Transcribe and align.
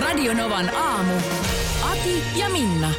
Radionovan 0.00 0.74
aamu. 0.76 1.12
Ati 1.92 2.22
ja 2.36 2.48
Minna. 2.50 2.90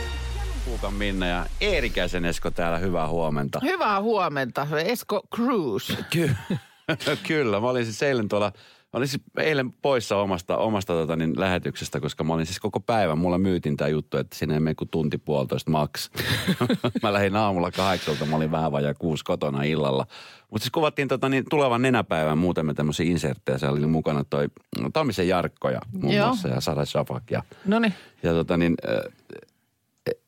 Kuukan 0.66 0.94
Minna 0.94 1.28
ja 1.28 1.46
Eerikäisen 1.62 2.26
Esko 2.26 2.52
täällä, 2.52 2.78
hyvää 2.78 3.08
huomenta. 3.08 3.60
Hyvää 3.64 4.02
huomenta, 4.02 4.68
Esko 4.86 5.22
Cruz. 5.36 5.92
Ky- 6.10 6.36
Kyllä, 7.28 7.60
mä 7.60 7.68
olin 7.70 7.86
siis 7.86 8.04
eilen 8.04 8.30
tuolla, 8.30 8.52
olin 8.94 9.08
siis 9.08 9.24
eilen 9.38 9.74
poissa 9.74 10.18
omasta, 10.18 10.58
omasta 10.58 10.94
tota, 10.94 11.16
niin, 11.16 11.40
lähetyksestä, 11.40 12.00
koska 12.00 12.24
mä 12.24 12.34
olin 12.34 12.46
siis 12.46 12.60
koko 12.60 12.80
päivän, 12.80 13.18
mulla 13.18 13.38
myytiin 13.38 13.78
tämä 13.78 13.88
juttu, 13.88 14.18
että 14.18 14.36
sinne 14.36 14.54
ei 14.54 14.60
mene 14.60 14.76
kuin 14.76 14.90
tunti 14.90 15.18
puolitoista 15.18 15.72
maks. 15.72 16.12
mä 17.04 17.14
lähdin 17.14 17.36
aamulla 17.36 17.72
kahdeksalta, 17.72 18.26
mä 18.26 18.36
olin 18.36 18.52
vähän 18.52 18.72
vajaa 18.72 18.94
kuusi 18.94 19.24
kotona 19.24 19.64
illalla. 19.64 20.06
Mutta 20.52 20.64
siis 20.64 20.72
kuvattiin 20.72 21.08
tota, 21.08 21.30
niin, 21.30 21.44
tulevan 21.50 21.82
nenäpäivän 21.82 22.38
muutamia 22.38 22.74
tämmöisiä 22.74 23.06
inserttejä. 23.06 23.58
Siellä 23.58 23.78
oli 23.78 23.88
mukana 23.88 24.24
toi 24.30 24.48
no, 24.82 24.90
Tammisen 24.94 25.28
Jarkko 25.28 25.70
ja 25.70 25.82
muun 25.92 26.14
Joo. 26.14 26.28
muassa 26.28 26.48
ja 26.48 26.62
Sara 26.62 26.86
Shafak 26.86 27.32
ja 27.32 27.44
No 27.66 27.80
niin. 27.80 27.94
ja 28.24 28.34
tota 28.34 28.58
niin, 28.58 28.76
äh, 28.90 29.14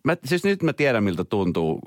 mä, 0.03 0.17
siis 0.25 0.43
nyt 0.43 0.63
mä 0.63 0.73
tiedän 0.73 1.03
miltä 1.03 1.23
tuntuu 1.23 1.81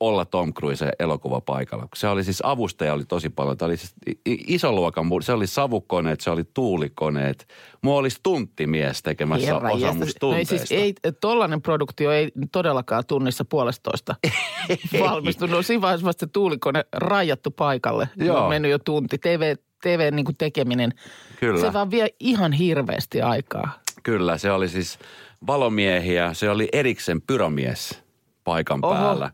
olla 0.00 0.24
Tom 0.24 0.54
Cruise 0.54 0.90
elokuvapaikalla. 0.98 1.82
Kun 1.82 1.90
Se 1.96 2.08
oli 2.08 2.24
siis 2.24 2.40
avustaja 2.44 2.92
oli 2.92 3.04
tosi 3.04 3.30
paljon. 3.30 3.56
Tämä 3.56 3.66
oli 3.66 3.76
siis 3.76 3.94
iso 4.26 4.72
luokan, 4.72 5.06
se 5.22 5.32
oli 5.32 5.46
savukoneet, 5.46 6.20
se 6.20 6.30
oli 6.30 6.44
tuulikoneet. 6.54 7.48
Mua 7.82 7.96
olisi 7.96 8.20
tunttimies 8.22 9.02
tekemässä 9.02 9.52
Herra 9.54 9.70
osa 9.72 9.86
jästä. 9.86 10.04
musta 10.04 10.26
no 10.26 10.34
ei, 10.34 10.44
siis 10.44 10.72
ei, 10.72 10.94
tollainen 11.20 11.62
produktio 11.62 12.12
ei 12.12 12.32
todellakaan 12.52 13.04
tunnissa 13.06 13.44
puolestoista 13.44 14.14
valmistunut. 15.00 15.56
No 15.56 15.62
siinä 15.62 15.80
vaiheessa 15.82 16.06
vasta 16.06 16.26
se 16.26 16.30
tuulikone 16.32 16.84
rajattu 16.92 17.50
paikalle. 17.50 18.08
Joo. 18.16 18.42
On 18.42 18.48
mennyt 18.48 18.70
jo 18.70 18.78
tunti. 18.78 19.18
TV, 19.18 19.54
TV 19.82 20.12
niin 20.12 20.24
kuin 20.24 20.36
tekeminen. 20.36 20.92
Kyllä. 21.40 21.60
Se 21.60 21.72
vaan 21.72 21.90
vie 21.90 22.08
ihan 22.20 22.52
hirveästi 22.52 23.22
aikaa. 23.22 23.80
Kyllä, 24.02 24.38
se 24.38 24.50
oli 24.50 24.68
siis 24.68 24.98
valomiehiä, 25.46 26.34
se 26.34 26.50
oli 26.50 26.68
Eriksen 26.72 27.22
pyromies 27.22 28.02
paikan 28.44 28.80
Oho. 28.82 28.94
päällä. 28.94 29.30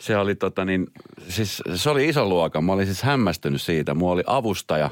Se 0.00 0.16
oli 0.16 0.34
tota 0.34 0.64
niin, 0.64 0.86
siis 1.28 1.62
se 1.74 1.90
oli 1.90 2.08
iso 2.08 2.24
luokan. 2.28 2.64
Mä 2.64 2.72
olin 2.72 2.86
siis 2.86 3.02
hämmästynyt 3.02 3.62
siitä. 3.62 3.94
Mulla 3.94 4.12
oli 4.12 4.22
avustaja. 4.26 4.90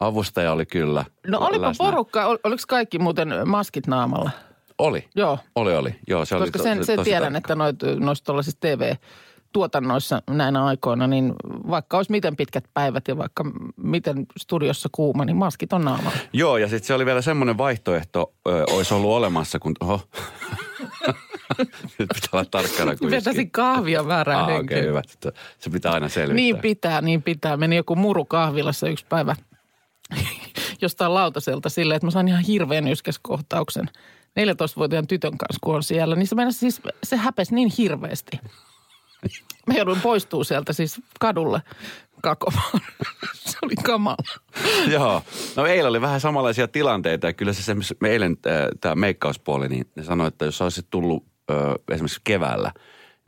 Avustaja 0.00 0.52
oli 0.52 0.66
kyllä 0.66 1.04
No 1.26 1.38
olipa 1.38 1.66
läsnä. 1.68 1.84
porukka, 1.84 2.26
ol, 2.26 2.36
oliko 2.44 2.62
kaikki 2.68 2.98
muuten 2.98 3.34
maskit 3.46 3.86
naamalla? 3.86 4.30
Oli. 4.78 5.08
Joo. 5.16 5.38
Oli, 5.54 5.76
oli. 5.76 5.94
Joo, 6.08 6.24
se 6.24 6.34
oli 6.36 6.42
Koska 6.44 6.58
to- 6.58 6.62
sen, 6.62 6.84
sen 6.84 6.96
tosi 6.96 7.10
tiedän, 7.10 7.32
tarkka. 7.32 7.38
että 7.38 7.54
noit, 7.54 7.76
noissa 8.00 8.24
tuollaisissa 8.24 8.58
TV-tuotannoissa 8.60 10.22
näinä 10.30 10.64
aikoina, 10.64 11.06
niin 11.06 11.32
vaikka 11.70 11.96
olisi 11.96 12.10
miten 12.10 12.36
pitkät 12.36 12.64
päivät 12.74 13.08
ja 13.08 13.16
vaikka 13.18 13.44
miten 13.76 14.26
studiossa 14.38 14.88
kuuma, 14.92 15.24
niin 15.24 15.36
maskit 15.36 15.72
on 15.72 15.84
naamalla. 15.84 16.18
Joo, 16.32 16.56
ja 16.56 16.68
sitten 16.68 16.86
se 16.86 16.94
oli 16.94 17.06
vielä 17.06 17.22
semmoinen 17.22 17.58
vaihtoehto, 17.58 18.32
ö, 18.48 18.64
olisi 18.72 18.94
ollut 18.94 19.10
olemassa, 19.10 19.58
kun... 19.58 19.72
Oho. 19.80 20.00
Nyt 21.98 22.08
pitää 22.14 22.28
olla 22.32 22.44
tarkkana 22.44 22.96
kuin 22.96 23.10
Vetäisin 23.10 23.50
kahvia 23.50 24.06
väärään 24.06 24.38
Ah, 24.40 24.44
okei, 24.44 24.56
henkeen. 24.56 24.84
hyvä. 24.84 25.02
Se 25.58 25.70
pitää 25.70 25.92
aina 25.92 26.08
selvittää. 26.08 26.34
Niin 26.34 26.58
pitää, 26.58 27.00
niin 27.00 27.22
pitää. 27.22 27.56
Meni 27.56 27.76
joku 27.76 27.96
muru 27.96 28.24
kahvilassa 28.24 28.88
yksi 28.88 29.06
päivä 29.08 29.36
jostain 30.82 31.14
lautaselta 31.14 31.68
silleen, 31.68 31.96
että 31.96 32.06
mä 32.06 32.10
sain 32.10 32.28
ihan 32.28 32.42
hirveän 32.42 32.88
yskäskohtauksen 32.88 33.86
14-vuotiaan 34.40 35.06
tytön 35.06 35.38
kanssa, 35.38 35.58
kun 35.60 35.74
on 35.74 35.82
siellä. 35.82 36.16
Niin 36.16 36.26
se, 36.26 36.34
meinasi 36.34 36.58
siis, 36.58 36.80
se 37.04 37.16
häpesi 37.16 37.54
niin 37.54 37.72
hirveästi. 37.78 38.40
Mä 39.66 39.74
jouduin 39.74 40.00
poistuu 40.00 40.44
sieltä 40.44 40.72
siis 40.72 41.00
kadulle 41.20 41.62
kakomaan. 42.22 42.80
se 43.34 43.58
oli 43.62 43.74
kamala. 43.74 44.16
Joo. 44.90 45.22
No 45.56 45.66
eilen 45.66 45.88
oli 45.88 46.00
vähän 46.00 46.20
samanlaisia 46.20 46.68
tilanteita 46.68 47.26
ja 47.26 47.32
kyllä 47.32 47.52
se, 47.52 47.62
se 47.62 47.96
me 48.00 48.08
eilen 48.10 48.36
tämä 48.80 48.94
meikkauspuoli, 48.94 49.68
niin 49.68 49.86
ne 49.96 50.04
sanoi, 50.04 50.28
että 50.28 50.44
jos 50.44 50.60
olisit 50.60 50.86
tullut 50.90 51.24
ö, 51.50 51.78
esimerkiksi 51.92 52.20
keväällä, 52.24 52.72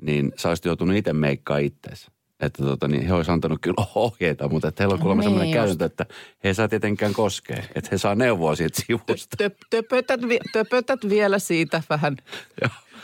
niin 0.02 0.32
sä 0.36 0.48
olisit 0.48 0.64
joutunut 0.64 0.96
itse 0.96 1.12
meikkaa 1.12 1.58
itseäsi. 1.58 2.06
Että 2.40 2.62
tota, 2.62 2.88
niin 2.88 3.06
he 3.06 3.14
olisivat 3.14 3.34
antanut 3.34 3.58
kyllä 3.60 3.86
ohjeita, 3.94 4.48
mutta 4.48 4.68
että 4.68 4.82
heillä 4.82 4.94
on 4.94 5.00
kuulemma 5.00 5.20
Niin 5.22 5.30
sellainen 5.30 5.54
käytäntö, 5.54 5.84
että 5.84 6.06
he 6.44 6.48
ei 6.48 6.54
saa 6.54 6.68
tietenkään 6.68 7.12
koskea. 7.12 7.62
Että 7.74 7.88
he 7.92 7.98
saa 7.98 8.14
neuvoa 8.14 8.56
siitä 8.56 8.82
sivusta. 8.86 9.36
Töp, 9.38 9.54
töpötät, 9.70 10.28
vi- 10.28 10.38
töpötät 10.52 11.08
vielä 11.08 11.38
siitä 11.38 11.82
vähän. 11.90 12.16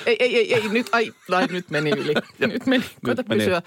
Ei, 0.06 0.16
ei, 0.20 0.36
ei, 0.36 0.54
ei 0.54 0.68
nyt, 0.68 0.86
ai, 0.92 1.12
ai, 1.32 1.46
nyt 1.46 1.70
meni 1.70 1.90
yli. 1.90 2.14
nyt 2.52 2.66
meni, 2.66 2.84
koita 3.04 3.24
meni. 3.28 3.38
pysyä, 3.40 3.62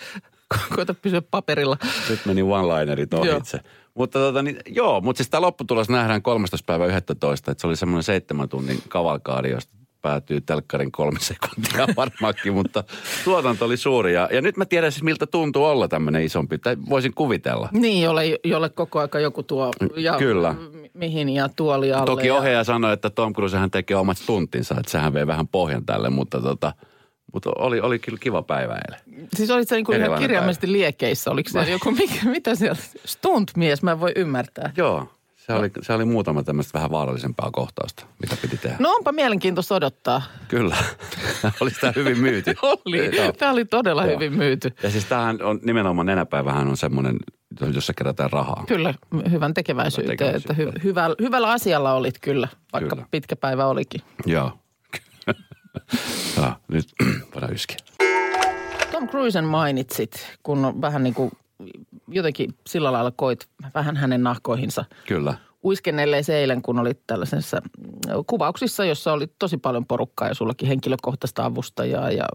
koita 0.75 0.93
pysyä 0.93 1.21
paperilla. 1.21 1.77
Nyt 2.09 2.25
meni 2.25 2.41
one-linerit 2.41 3.13
ohitse. 3.13 3.59
Mutta 3.93 4.19
tota, 4.19 4.43
niin, 4.43 4.59
joo, 4.69 5.01
mutta 5.01 5.17
siis 5.17 5.29
tämä 5.29 5.41
lopputulos 5.41 5.89
nähdään 5.89 6.21
13. 6.21 6.65
päivä 6.65 6.85
11. 6.85 7.51
Että 7.51 7.61
se 7.61 7.67
oli 7.67 7.75
semmoinen 7.75 8.03
seitsemän 8.03 8.49
tunnin 8.49 8.83
kavalkaari, 8.89 9.51
josta 9.51 9.73
päätyy 10.01 10.41
telkkarin 10.41 10.91
kolme 10.91 11.19
sekuntia 11.31 11.87
varmaankin, 11.95 12.53
mutta 12.53 12.83
tuotanto 13.23 13.65
oli 13.65 13.77
suuri. 13.77 14.13
Ja, 14.13 14.29
ja 14.31 14.41
nyt 14.41 14.57
mä 14.57 14.65
tiedän 14.65 14.91
siis, 14.91 15.03
miltä 15.03 15.27
tuntuu 15.27 15.65
olla 15.65 15.87
tämmöinen 15.87 16.23
isompi, 16.23 16.57
tai 16.57 16.77
voisin 16.89 17.13
kuvitella. 17.13 17.69
Niin, 17.71 18.03
jolle, 18.03 18.23
jolle 18.43 18.69
koko 18.69 18.99
aika 18.99 19.19
joku 19.19 19.43
tuo 19.43 19.71
ja 19.95 20.17
Kyllä. 20.17 20.55
mi- 20.71 20.91
mihin 20.93 21.29
ja 21.29 21.49
tuoli 21.49 21.93
alle. 21.93 22.05
Toki 22.05 22.27
ja, 22.27 22.35
ohjaaja 22.35 22.63
sanoi, 22.63 22.93
että 22.93 23.09
Tom 23.09 23.33
Cruise 23.33 23.57
hän 23.57 23.71
tekee 23.71 23.97
omat 23.97 24.17
stuntinsa, 24.17 24.75
että 24.79 24.91
sehän 24.91 25.13
vei 25.13 25.27
vähän 25.27 25.47
pohjan 25.47 25.85
tälle, 25.85 26.09
mutta, 26.09 26.41
tota, 26.41 26.73
mutta 27.33 27.49
oli, 27.57 27.79
oli 27.79 27.99
kyllä 27.99 28.17
kiva 28.21 28.41
päivä 28.41 28.73
eilen. 28.73 29.27
Siis 29.35 29.51
olit 29.51 29.69
se 29.69 29.75
niin 29.75 29.85
kuin 29.85 30.01
ihan 30.01 30.19
kirjaimellisesti 30.19 30.71
liekeissä. 30.71 31.31
Oliko 31.31 31.49
se 31.49 31.71
joku, 31.71 31.91
mikä, 31.91 32.25
mitä 32.25 32.55
siellä, 32.55 32.81
stuntmies, 33.05 33.83
mä 33.83 33.91
en 33.91 33.99
voi 33.99 34.11
ymmärtää. 34.15 34.71
Joo, 34.77 35.07
se 35.51 35.59
oli, 35.59 35.71
se 35.81 35.93
oli 35.93 36.05
muutama 36.05 36.43
tämmöistä 36.43 36.73
vähän 36.73 36.91
vaarallisempaa 36.91 37.51
kohtausta, 37.51 38.05
mitä 38.21 38.37
piti 38.41 38.57
tehdä. 38.57 38.75
No 38.79 38.91
onpa 38.91 39.11
mielenkiintoista 39.11 39.75
odottaa. 39.75 40.21
Kyllä, 40.47 40.75
oli 41.61 41.71
sitä 41.71 41.93
hyvin 41.95 42.19
myyty. 42.19 42.55
Oli. 42.61 43.15
Joo. 43.15 43.31
Tämä 43.31 43.51
oli 43.51 43.65
todella 43.65 44.05
Joo. 44.05 44.13
hyvin 44.13 44.33
myyty. 44.37 44.73
Ja 44.83 44.89
siis 44.91 45.05
tämähän 45.05 45.41
on 45.41 45.59
nimenomaan 45.63 46.05
nenäpäivähän 46.05 46.67
on 46.67 46.77
semmoinen, 46.77 47.17
jossa 47.73 47.93
kerätään 47.93 48.31
rahaa. 48.31 48.63
Kyllä, 48.67 48.93
hyvän 49.31 49.53
tekeväisyyteen. 49.53 50.19
Hyvän 50.19 50.35
Että 50.35 50.47
tekeväisyyteen. 50.47 50.83
hy, 50.83 50.89
hyvällä, 50.89 51.15
hyvällä 51.21 51.51
asialla 51.51 51.93
olit 51.93 52.15
kyllä, 52.21 52.47
vaikka 52.73 52.95
Kyllä. 52.95 53.07
pitkä 53.11 53.35
päivä 53.35 53.65
olikin. 53.65 54.01
Joo. 54.25 54.51
ja, 56.37 56.55
nyt 56.67 56.85
voidaan 57.33 57.53
yskiä. 57.53 57.77
Tom 58.91 59.07
Cruisen 59.09 59.45
mainitsit, 59.45 60.37
kun 60.43 60.65
on 60.65 60.81
vähän 60.81 61.03
niin 61.03 61.13
kuin 61.13 61.31
jotenkin 62.11 62.55
sillä 62.67 62.91
lailla 62.91 63.11
koit 63.11 63.47
vähän 63.75 63.97
hänen 63.97 64.23
nahkoihinsa 64.23 64.85
Kyllä. 65.07 65.33
uiskennelleen 65.63 66.23
se 66.23 66.37
eilen, 66.39 66.61
kun 66.61 66.79
olit 66.79 66.99
tällaisessa 67.07 67.57
mm, 67.77 68.23
kuvauksissa, 68.27 68.85
jossa 68.85 69.13
oli 69.13 69.27
tosi 69.39 69.57
paljon 69.57 69.85
porukkaa 69.85 70.27
ja 70.27 70.33
sullakin 70.33 70.67
henkilökohtaista 70.67 71.45
avustajaa 71.45 72.11
ja 72.11 72.25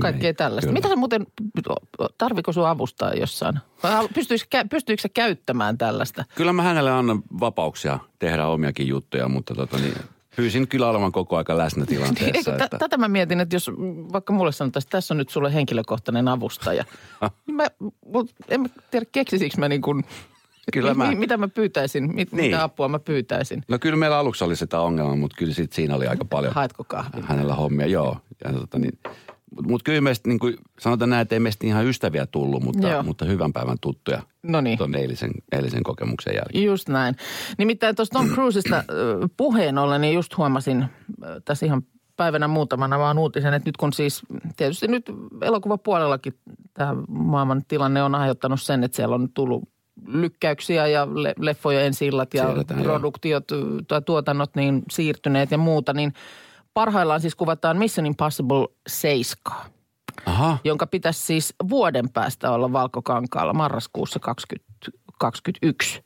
kaikkea 0.00 0.28
Niin, 0.28 0.36
tällaista. 0.36 0.66
kyllä. 0.68 0.78
Mitä 0.78 0.88
sä 0.88 0.96
muuten, 0.96 1.26
tarviko 2.18 2.52
sun 2.52 2.66
avustaa 2.68 3.12
jossain? 3.14 3.58
Pystyykö 4.70 5.02
sä 5.02 5.08
käyttämään 5.14 5.78
tällaista? 5.78 6.24
Kyllä 6.34 6.52
mä 6.52 6.62
hänelle 6.62 6.90
annan 6.90 7.22
vapauksia 7.40 7.98
tehdä 8.18 8.46
omiakin 8.46 8.88
juttuja, 8.88 9.28
mutta 9.28 9.54
tota 9.54 9.76
niin, 9.78 9.94
pyysin 10.40 10.68
kyllä 10.68 10.88
olemaan 10.88 11.12
koko 11.12 11.36
aika 11.36 11.58
läsnä 11.58 11.86
tilanteessa. 11.86 12.52
Että, 12.52 12.78
tätä 12.78 12.96
mä 12.96 13.08
mietin, 13.08 13.40
että 13.40 13.56
jos 13.56 13.70
vaikka 14.12 14.32
mulle 14.32 14.52
sanotaan, 14.52 14.82
että 14.82 14.90
tässä 14.90 15.14
on 15.14 15.18
nyt 15.18 15.28
sulle 15.28 15.54
henkilökohtainen 15.54 16.28
avustaja, 16.28 16.84
niin 17.46 17.54
mä, 17.54 17.66
en 18.48 18.60
mä 18.60 18.68
tiedä 18.90 19.06
keksisikö 19.12 19.56
mä 19.58 19.68
niin 19.68 19.82
kuin, 19.82 20.04
Kyllä 20.72 20.94
mä- 20.94 21.12
mitä 21.14 21.36
mä 21.36 21.48
pyytäisin, 21.48 22.14
mit, 22.14 22.32
Niin. 22.32 22.44
mitä 22.50 22.62
apua 22.62 22.88
mä 22.88 22.98
pyytäisin. 22.98 23.62
no 23.68 23.78
kyllä 23.78 23.96
meillä 23.96 24.18
aluksi 24.18 24.44
oli 24.44 24.56
sitä 24.56 24.80
ongelmaa, 24.80 25.16
mutta 25.16 25.36
kyllä 25.38 25.54
sit 25.54 25.72
siinä 25.72 25.96
oli 25.96 26.06
aika 26.06 26.24
paljon 26.24 26.54
Haetko 26.54 26.84
kahvin? 26.84 27.24
hänellä 27.24 27.54
hommia. 27.54 27.86
Joo. 27.86 28.16
Ja 28.44 28.52
tota 28.52 28.78
niin, 28.78 28.98
mutta 29.56 29.70
mut 29.70 29.82
kyllä 29.82 30.00
meistä, 30.00 30.28
niin 30.28 30.38
kuin 30.38 30.56
sanotaan 30.80 31.10
näin, 31.10 31.22
että 31.22 31.34
ei 31.34 31.40
meistä 31.40 31.66
ihan 31.66 31.86
ystäviä 31.86 32.26
tullut, 32.26 32.62
mutta, 32.62 32.88
Joo. 32.88 33.02
mutta 33.02 33.24
hyvän 33.24 33.52
päivän 33.52 33.76
tuttuja 33.80 34.22
No 34.42 34.60
niin. 34.60 34.78
tuon 34.78 34.94
eilisen, 34.94 35.30
eilisen 35.52 35.82
kokemuksen 35.82 36.34
jälkeen. 36.34 36.64
Just 36.64 36.88
näin. 36.88 37.16
Nimittäin 37.58 37.96
tuosta 37.96 38.18
Tom 38.18 38.28
Cruisesta 38.28 38.84
puheen 39.36 39.78
ollen, 39.78 40.00
niin 40.00 40.14
just 40.14 40.36
huomasin 40.36 40.86
tässä 41.44 41.66
ihan 41.66 41.82
päivänä 42.16 42.48
muutamana 42.48 42.98
vaan 42.98 43.18
uutisen, 43.18 43.54
että 43.54 43.68
nyt 43.68 43.76
kun 43.76 43.92
siis 43.92 44.22
tietysti 44.56 44.88
nyt 44.88 45.10
elokuvapuolellakin 45.42 46.34
tämä 46.74 46.96
maailman 47.08 47.62
tilanne 47.68 48.02
on 48.02 48.14
aiheuttanut 48.14 48.62
sen, 48.62 48.84
että 48.84 48.96
siellä 48.96 49.14
on 49.14 49.28
tullut 49.34 49.68
lykkäyksiä 50.06 50.86
ja 50.86 51.08
le- 51.14 51.34
leffojen 51.38 51.86
ensillat 51.86 52.34
ja 52.34 52.44
Siirretään, 52.44 52.82
produktiot 52.82 53.44
tai 53.88 54.02
tuotannot 54.02 54.56
niin 54.56 54.82
siirtyneet 54.90 55.50
ja 55.50 55.58
muuta, 55.58 55.92
niin 55.92 56.12
parhaillaan 56.74 57.20
siis 57.20 57.34
kuvataan 57.34 57.76
Mission 57.76 58.06
Impossible 58.06 58.66
7, 58.88 59.70
Aha, 60.26 60.58
jonka 60.64 60.86
pitäisi 60.86 61.20
siis 61.20 61.54
vuoden 61.70 62.10
päästä 62.10 62.50
olla 62.50 62.72
Valkokankaalla 62.72 63.52
marraskuussa 63.52 64.18
2021. 64.18 66.04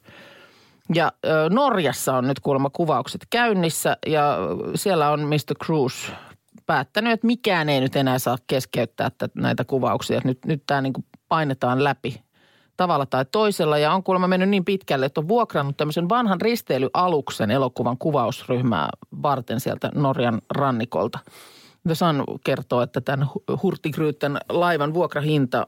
Ja 0.95 1.13
Norjassa 1.51 2.17
on 2.17 2.29
nyt 2.29 2.41
kuulemma 2.41 2.71
kuvaukset 2.71 3.27
käynnissä 3.31 3.97
ja 4.07 4.39
siellä 4.75 5.11
on 5.11 5.21
Mr. 5.21 5.65
Cruise 5.65 6.13
päättänyt, 6.67 7.13
että 7.13 7.27
mikään 7.27 7.69
ei 7.69 7.81
nyt 7.81 7.97
enää 7.97 8.19
saa 8.19 8.37
keskeyttää 8.47 9.11
näitä 9.35 9.65
kuvauksia. 9.65 10.21
Nyt, 10.25 10.45
nyt 10.47 10.63
tämä 10.67 10.81
niin 10.81 10.93
painetaan 11.29 11.85
läpi 11.85 12.25
tavalla 12.77 13.07
tai 13.07 13.25
toisella 13.33 13.79
ja 13.79 13.93
on 13.93 14.03
kuulemma 14.03 14.29
mennyt 14.29 14.49
niin 14.49 14.65
pitkälle, 14.65 15.07
että 15.07 15.21
on 15.21 15.29
vuokrannut 15.29 15.77
tämmöisen 15.77 16.09
vanhan 16.09 16.41
risteilyaluksen 16.41 17.51
elokuvan 17.51 17.99
kuvausryhmää 17.99 18.89
varten 19.23 19.61
sieltä 19.61 19.91
Norjan 19.95 20.41
rannikolta. 20.51 21.19
The 21.87 21.95
Sun 21.95 22.25
kertoo, 22.45 22.83
että 22.83 23.01
tämän 23.01 23.29
Hurtigryytten 23.63 24.39
laivan 24.49 24.95
vuokrahinta 24.95 25.67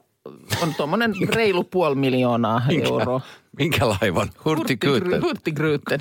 on 0.61 0.73
tuommoinen 0.77 1.13
reilu 1.35 1.63
puoli 1.63 1.95
miljoonaa 1.95 2.61
euroa. 2.83 3.21
minkä 3.57 3.89
laivan? 3.89 4.29
Hurtigruten. 4.45 5.21
Hurtigryytten. 5.21 5.99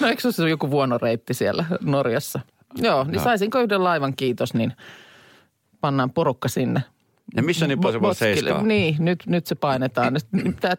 No 0.00 0.06
eikö 0.06 0.32
se 0.32 0.42
ole 0.42 0.50
joku 0.50 0.70
vuonoreitti 0.70 1.34
siellä 1.34 1.64
Norjassa? 1.80 2.40
Joo, 2.76 3.04
niin 3.04 3.20
saisinko 3.20 3.58
yhden 3.60 3.84
laivan 3.84 4.16
kiitos, 4.16 4.54
niin 4.54 4.72
pannaan 5.80 6.10
porukka 6.10 6.48
sinne. 6.48 6.82
Ja 7.36 7.42
Mission 7.42 7.70
Impossible 7.70 8.08
Boskille. 8.08 8.34
7. 8.34 8.68
Niin, 8.68 8.96
nyt, 8.98 9.26
nyt 9.26 9.46
se 9.46 9.54
painetaan. 9.54 10.16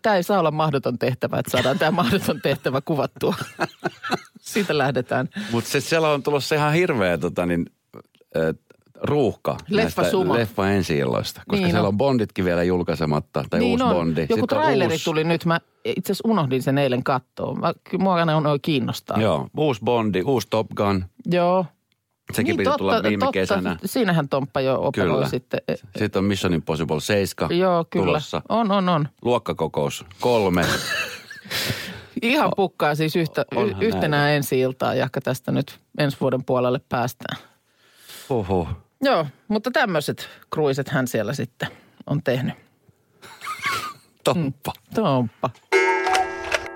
Tämä 0.02 0.16
ei 0.16 0.24
saa 0.24 0.40
olla 0.40 0.52
mahdoton 0.52 1.00
tehtävä, 1.00 1.40
että 1.40 1.52
saadaan 1.52 1.80
tämä 1.80 1.92
mahdoton 1.92 2.42
tehtävä 2.42 2.82
kuvattua. 2.82 3.36
Siitä 4.42 4.78
lähdetään. 4.78 5.30
Mutta 5.52 5.70
se 5.70 5.80
siellä 5.80 6.10
on 6.10 6.24
tulossa 6.24 6.56
ihan 6.56 6.74
hirveä 6.74 7.18
tota, 7.18 7.46
niin, 7.46 7.66
äh, 8.38 8.56
ruuhka 9.04 9.58
Leffa 9.70 10.10
suma. 10.10 10.34
leffa 10.34 10.70
ensi 10.70 10.98
illoista, 10.98 11.42
koska 11.48 11.62
Niin 11.62 11.72
siellä 11.72 11.88
on. 11.88 11.94
on 11.94 11.98
Bonditkin 11.98 12.46
vielä 12.46 12.64
julkaisematta, 12.64 13.46
tai 13.50 13.62
uusi 13.62 13.84
on. 13.84 13.96
Bondi. 13.96 14.22
Joku 14.22 14.34
Sitten 14.34 14.48
traileri 14.48 14.94
uusi, 14.94 15.04
tuli 15.04 15.24
nyt. 15.24 15.46
Mä 15.46 15.60
itse 15.86 16.12
asiassa 16.12 16.28
unohdin 16.30 16.62
sen 16.62 16.78
eilen 16.78 17.04
katsoa. 17.04 17.56
Mä, 17.56 17.74
mua 18.00 18.16
aina 18.16 18.38
on 18.38 18.60
kiinnostaa. 18.62 19.22
Joo, 19.22 19.48
uusi 19.58 19.82
Bondi, 19.84 20.22
uusi 20.22 20.48
Top 20.50 20.68
Gun. 20.76 21.06
Joo. 21.26 21.66
Sekin 22.34 22.58
niin, 22.58 22.58
piti 22.58 22.78
tulla 22.78 23.04
viime 23.04 23.20
totta. 23.20 23.32
kesänä. 23.32 23.78
Siinähän 23.86 24.30
Tomppa 24.30 24.62
jo 24.62 24.82
operoi 24.82 25.14
Kyllä. 25.16 25.30
sitten. 25.30 25.60
Sitten 25.98 26.20
on 26.20 26.26
Mission 26.26 26.54
Impossible 26.54 27.00
7 27.00 27.58
Joo, 27.60 27.86
kyllä. 27.90 28.06
tulossa. 28.06 28.42
On, 28.50 28.72
on, 28.72 28.90
on. 28.90 29.08
Luokkakokous 29.22 30.06
kolme. 30.20 30.66
Ihan 32.22 32.52
pukkaa 32.56 32.96
siis 32.96 33.16
yhtä, 33.16 33.46
onhan 33.56 33.84
yhtenä 33.84 34.30
ensi 34.32 34.60
iltaa, 34.60 34.96
jahka 34.96 35.22
tästä 35.22 35.52
nyt 35.52 35.80
ensi 35.98 36.18
vuoden 36.22 36.44
puolelle 36.46 36.80
päästään. 36.90 37.38
Huhhuh. 38.30 38.68
Joo, 39.02 39.26
mutta 39.48 39.72
tämmöiset 39.72 40.30
kruiset 40.50 40.90
hän 40.90 41.08
siellä 41.08 41.34
sitten 41.34 41.70
on 42.08 42.24
tehnyt. 42.24 42.54
Toppa. 44.24 44.74
Tomppa. 44.96 45.50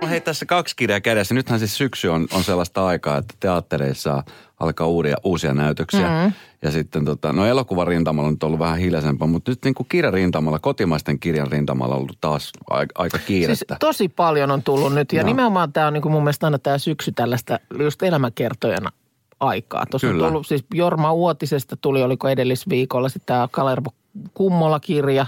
No 0.01 0.08
hei, 0.08 0.22
tässä 0.22 0.46
kaksi 0.46 0.75
kirjaa 0.75 1.01
kädessä. 1.01 1.34
Nythän 1.34 1.60
siis 1.60 1.78
syksy 1.78 2.08
on, 2.08 2.28
on 2.31 2.44
sellaista 2.44 2.86
aikaa, 2.86 3.18
että 3.18 3.34
teattereissa 3.40 4.24
alkaa 4.60 4.88
uusia, 4.88 5.16
uusia 5.24 5.54
näytöksiä. 5.54 6.07
Mm-hmm. 6.10 6.34
Ja 6.62 6.72
sitten 6.72 7.06
tota, 7.06 7.34
no 7.34 7.46
elokuvan 7.46 7.88
rintamalla 7.88 8.28
on 8.28 8.34
nyt 8.34 8.44
ollut 8.44 8.60
vähän 8.60 8.78
hiljaisempaa, 8.80 9.28
mutta 9.28 9.52
nyt 9.52 9.60
niin 9.66 9.75
kuin 9.75 9.88
kirjan 9.90 10.13
rintamalla, 10.13 10.60
kotimaisten 10.60 11.19
kirjan 11.19 11.52
rintamalla 11.52 11.96
on 11.96 12.02
ollut 12.02 12.18
taas 12.22 12.52
aika, 12.69 12.94
aika 12.98 13.18
Siis 13.18 13.28
kiirettä. 13.28 13.78
tosi 13.80 14.10
paljon 14.10 14.52
on 14.52 14.63
tullut 14.63 14.94
nyt 14.94 15.13
ja 15.13 15.19
Joo. 15.19 15.28
nimenomaan 15.28 15.74
tämä 15.74 15.88
on 15.88 15.94
niin 15.94 16.02
kuin 16.02 16.12
mun 16.12 16.24
mielestä 16.24 16.48
aina 16.48 16.60
tämä 16.60 16.78
syksy 16.78 17.12
tällaista 17.12 17.60
just 17.80 18.04
elämäkertojana 18.04 18.92
aikaa. 19.40 19.86
Tuossa 19.86 20.07
on 20.07 20.13
Kyllä. 20.13 20.28
tullut 20.28 20.48
siis 20.48 20.66
Jorma 20.74 21.12
Uotisesta 21.12 21.78
tuli, 21.78 22.04
oliko 22.04 22.30
edellisviikolla 22.30 23.10
sitten 23.10 23.25
tämä 23.25 23.48
Kalervo 23.51 23.90
Kummola-kirja 24.34 25.25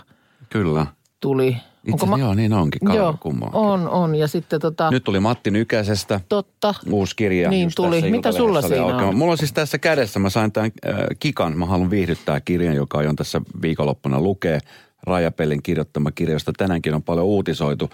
Kyllä. 0.50 0.86
tuli. 1.20 1.58
Itse 1.88 2.06
asiassa 2.06 2.20
joo, 2.20 2.34
niin 2.34 2.54
onkin. 2.54 2.80
Kummola. 3.20 3.52
on, 3.54 3.90
on. 3.90 4.16
Ja 4.16 4.28
sitten 4.28 4.62
tota, 4.62 4.92
Nyt 4.92 5.04
tuli 5.04 5.20
Matti 5.20 5.52
Nykäsestä 5.52 6.20
totta, 6.30 6.74
uusi 6.92 7.16
kirja. 7.16 7.50
Niin 7.50 7.72
tuli. 7.76 8.12
Mitä 8.12 8.32
sulla 8.32 8.62
siinä 8.62 8.86
on? 8.86 9.18
Mulla 9.18 9.32
on 9.32 9.38
siis 9.38 9.54
tässä 9.54 9.78
kädessä, 9.78 10.20
mä 10.20 10.30
sain 10.30 10.52
tämän 10.52 10.72
äh, 10.88 10.96
Kikan, 11.20 11.58
mä 11.58 11.66
haluan 11.66 11.90
viihdyttää 11.90 12.40
kirjan, 12.40 12.76
joka 12.76 12.98
on 12.98 13.16
tässä 13.16 13.42
viikonloppuna 13.62 14.22
lukee. 14.22 14.60
Rajapellin 15.04 15.64
kirjoittama 15.64 16.12
kirja, 16.12 16.36
josta 16.36 16.54
tänäänkin 16.58 16.94
on 16.94 17.04
paljon 17.04 17.26
uutisoitu. 17.26 17.90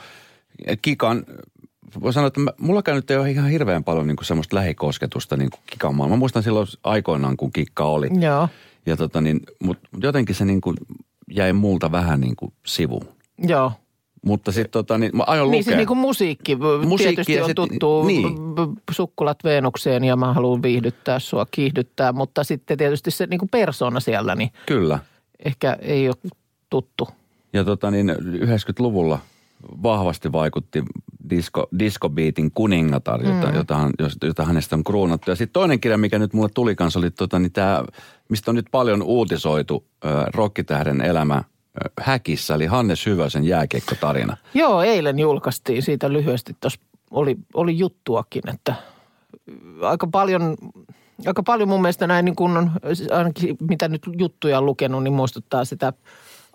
Kikan, 0.82 1.26
voi 2.02 2.14
sanoa, 2.14 2.28
että 2.28 2.40
mä, 2.40 2.52
mulla 2.58 2.82
nyt 2.94 3.12
ei 3.12 3.18
ole 3.18 3.32
ihan 3.32 3.50
hirveän 3.50 3.84
paljon 3.84 4.08
niin 4.08 4.16
kuin 4.16 4.26
semmoista 4.26 4.56
lähikosketusta 4.56 5.38
niin 5.38 5.50
kuin 5.50 5.62
Kikan 5.66 5.96
maailmaan. 5.96 6.20
Mä 6.20 6.20
muistan 6.20 6.44
silloin 6.44 6.68
aikoinaan, 6.84 7.38
kun 7.38 7.52
Kikka 7.52 7.86
oli. 7.86 8.10
joo, 8.20 8.50
Ja 8.86 8.98
tota 8.98 9.22
niin, 9.22 9.40
mutta 9.64 9.90
jotenkin 10.02 10.36
se 10.36 10.46
niin 10.46 10.62
kuin 10.62 10.78
jäi 11.32 11.54
multa 11.54 11.92
vähän 11.92 12.22
niin 12.22 12.36
kuin 12.36 12.54
sivuun. 12.66 13.08
joo. 13.38 13.72
Mutta 14.26 14.52
sitten 14.52 14.72
tota 14.72 14.98
niin, 14.98 15.18
mä 15.18 15.24
aion 15.28 15.52
Niin 15.52 15.58
lukea. 15.60 15.64
siis 15.64 15.78
niin 15.78 15.88
kuin 15.88 15.98
musiikki. 15.98 16.56
Musiikki 16.88 17.16
Tietysti 17.16 17.34
ja 17.34 17.44
on 17.44 17.50
sit- 17.50 17.56
tuttu 17.56 18.04
niin. 18.04 18.24
sukkulat 18.92 19.44
Venukseen 19.44 20.04
ja 20.04 20.16
mä 20.16 20.34
haluan 20.34 20.62
viihdyttää 20.64 21.20
sua, 21.20 21.46
kiihdyttää. 21.52 22.12
Mutta 22.14 22.44
sitten 22.44 22.78
tietysti 22.78 23.12
se 23.12 23.26
niin 23.26 23.40
kuin 23.40 23.50
persona 23.50 24.00
siellä, 24.00 24.36
niin 24.36 24.50
Kyllä. 24.66 25.00
ehkä 25.46 25.78
ei 25.82 26.08
ole 26.08 26.16
tuttu. 26.70 27.08
Ja 27.54 27.64
tota 27.64 27.92
niin, 27.92 28.10
90-luvulla 28.20 29.20
vahvasti 29.84 30.32
vaikutti 30.32 30.84
disco, 31.30 31.68
disco-beatin 31.80 32.52
kuningatar, 32.54 33.24
jota, 33.26 33.48
mm. 33.48 33.56
jota, 33.56 33.90
jos- 34.00 34.18
jota 34.24 34.46
hänestä 34.46 34.76
on 34.76 34.84
kruunattu. 34.84 35.32
Ja 35.32 35.36
sitten 35.36 35.54
toinen 35.54 35.80
kirja, 35.80 35.98
mikä 35.98 36.20
nyt 36.20 36.34
mulle 36.34 36.50
tuli 36.54 36.76
kanssa, 36.76 37.00
oli 37.00 37.12
tota, 37.12 37.40
niin 37.40 37.52
tämä, 37.52 37.84
mistä 38.30 38.52
on 38.52 38.56
nyt 38.56 38.66
paljon 38.72 39.02
uutisoitu, 39.02 39.86
äh, 40.06 40.12
rokkitähden 40.34 41.02
elämä 41.02 41.44
häkissä, 42.02 42.56
eli 42.56 42.66
Hannes 42.66 43.06
Hyvösen 43.06 43.44
jääkiekkotarina. 43.44 44.38
Joo, 44.54 44.82
eilen 44.82 45.20
julkaistiin 45.20 45.84
siitä 45.84 46.14
lyhyesti. 46.14 46.56
Tuossa 46.60 46.80
oli, 47.12 47.36
oli 47.54 47.78
juttuakin, 47.78 48.50
että 48.50 48.76
aika 49.82 50.08
paljon, 50.08 50.58
aika 51.26 51.44
paljon 51.44 51.70
mun 51.70 51.82
mielestä 51.82 52.08
näin 52.08 52.26
niin 52.26 52.36
kuin, 52.36 52.72
ainakin 53.12 53.58
mitä 53.70 53.88
nyt 53.88 54.02
juttuja 54.18 54.58
on 54.58 54.66
lukenut, 54.66 55.04
niin 55.04 55.14
muistuttaa 55.14 55.66
sitä 55.66 55.94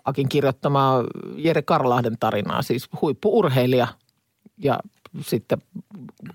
Akin 0.05 0.29
kirjoittamaa 0.29 1.03
Jere 1.35 1.61
Karlahden 1.61 2.17
tarinaa, 2.19 2.61
siis 2.61 2.89
huippuurheilija 3.01 3.87
ja 4.57 4.79
sitten 5.21 5.61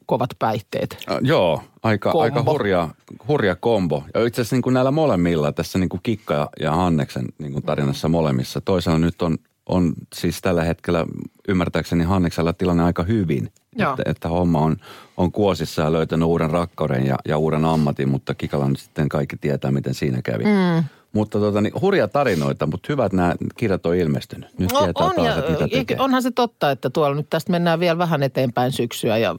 kovat 0.07 0.31
päihteet. 0.39 0.97
Äh, 1.11 1.19
joo, 1.21 1.63
aika, 1.83 2.13
Kombo. 2.13 2.23
aika 2.23 2.43
hurja, 2.53 2.89
hurja 3.29 3.57
kombo. 3.57 4.05
Ja 4.15 4.27
itse 4.27 4.41
asiassa 4.41 4.57
niin 4.57 4.63
kuin 4.63 4.75
näillä 4.75 4.91
molemmilla, 4.91 5.53
tässä 5.53 5.79
niin 5.79 5.89
kuin 5.89 6.01
Kikka 6.03 6.51
ja, 6.61 6.73
Hanneksen 6.73 7.25
niin 7.39 7.53
kuin 7.53 7.65
tarinassa 7.65 8.09
molemmissa. 8.09 8.61
Toisella 8.61 8.99
nyt 8.99 9.23
on, 9.23 9.39
on 9.67 9.93
siis 10.15 10.41
tällä 10.41 10.65
hetkellä 10.65 11.07
ymmärtääkseni 11.49 12.05
Hanneksella 12.05 12.53
tilanne 12.53 12.83
aika 12.83 13.03
hyvin. 13.03 13.53
Joo. 13.77 13.91
Että, 13.91 14.11
että 14.11 14.29
homma 14.29 14.61
on, 14.61 14.77
on 15.17 15.33
kuosissa 15.33 15.83
ja 15.83 15.93
löytänyt 15.93 16.29
uuden 16.29 16.51
rakkauden 16.51 17.07
ja, 17.07 17.17
ja 17.29 17.39
uuden 17.39 17.65
ammatin, 17.65 18.09
mutta 18.09 18.35
Kikalla 18.35 18.69
nyt 18.69 18.79
sitten 18.79 19.09
kaikki 19.09 19.37
tietää, 19.37 19.71
miten 19.71 19.95
siinä 19.95 20.23
kävi. 20.23 20.45
Mm. 20.45 20.85
Mutta 21.15 21.39
tota, 21.39 21.61
niin, 21.61 21.73
hurja 21.81 22.09
tarinoita, 22.09 22.67
mutta 22.67 22.87
hyvät 22.89 23.13
nämä 23.13 23.35
kirjat 23.57 23.87
on 23.87 23.95
ilmestynyt. 23.97 24.59
Nyt 24.59 24.73
No, 24.73 24.79
tietää 24.79 25.07
on, 25.07 25.15
taas, 25.15 25.27
ja, 25.27 25.39
että 25.39 25.51
mitä 25.51 25.65
eikö- 25.65 25.77
tekee. 25.77 25.97
onhan 26.01 26.23
se 26.23 26.31
totta, 26.31 26.71
että 26.71 26.91
tuolla 26.91 27.17
nyt 27.17 27.31
tästä 27.31 27.51
mennään 27.53 27.81
vielä 27.81 27.99
vähän 27.99 28.23
eteenpäin 28.23 28.73
syksyä 28.73 29.19
ja, 29.19 29.37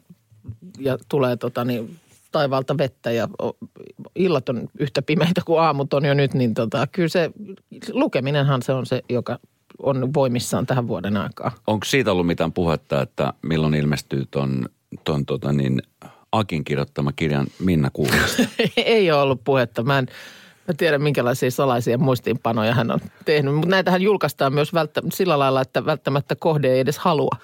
ja 0.80 0.98
tulee 1.10 1.38
tota 1.38 1.66
niin, 1.66 1.96
taivaalta 2.32 2.78
vettä 2.78 3.12
ja 3.12 3.28
illat 4.16 4.50
on 4.50 4.68
yhtä 4.80 5.02
pimeitä 5.02 5.42
kuin 5.46 5.62
aamut 5.62 5.94
on 5.94 6.06
jo 6.06 6.14
nyt, 6.14 6.34
niin 6.34 6.54
tota, 6.54 6.88
kyllä 6.88 7.10
se 7.10 7.32
lukeminenhan 7.92 8.62
se 8.62 8.74
on 8.74 8.86
se, 8.86 9.02
joka 9.10 9.40
on 9.84 10.14
voimissaan 10.14 10.66
tähän 10.66 10.88
vuoden 10.88 11.18
aikaan. 11.18 11.52
Onko 11.68 11.86
siitä 11.86 12.12
ollut 12.12 12.28
mitään 12.28 12.54
puhetta, 12.54 13.02
että 13.02 13.34
milloin 13.42 13.74
ilmestyy 13.74 14.24
ton, 14.32 14.66
ton 15.04 15.26
tota 15.26 15.54
niin, 15.54 15.82
Akin 16.32 16.64
kirjoittama 16.64 17.12
kirjan 17.12 17.48
Minna 17.60 17.90
Kuulista? 17.94 18.44
Ei 18.78 19.12
ole 19.12 19.22
ollut 19.22 19.44
puhetta. 19.44 19.84
Mä 19.84 20.00
en 20.00 20.08
mä 20.68 20.74
tiedä, 20.78 20.98
minkälaisia 20.98 21.52
salaisia 21.52 21.98
muistiinpanoja 21.98 22.74
hän 22.74 22.92
on 22.92 23.00
tehnyt. 23.26 23.56
Mutta 23.56 23.70
näitähän 23.70 24.02
julkaistaan 24.02 24.54
myös 24.54 24.74
välttä, 24.74 25.02
sillä 25.14 25.40
lailla, 25.40 25.62
että 25.62 25.86
välttämättä 25.86 26.36
kohde 26.36 26.74
ei 26.74 26.80
edes 26.80 26.98
halua. 26.98 27.36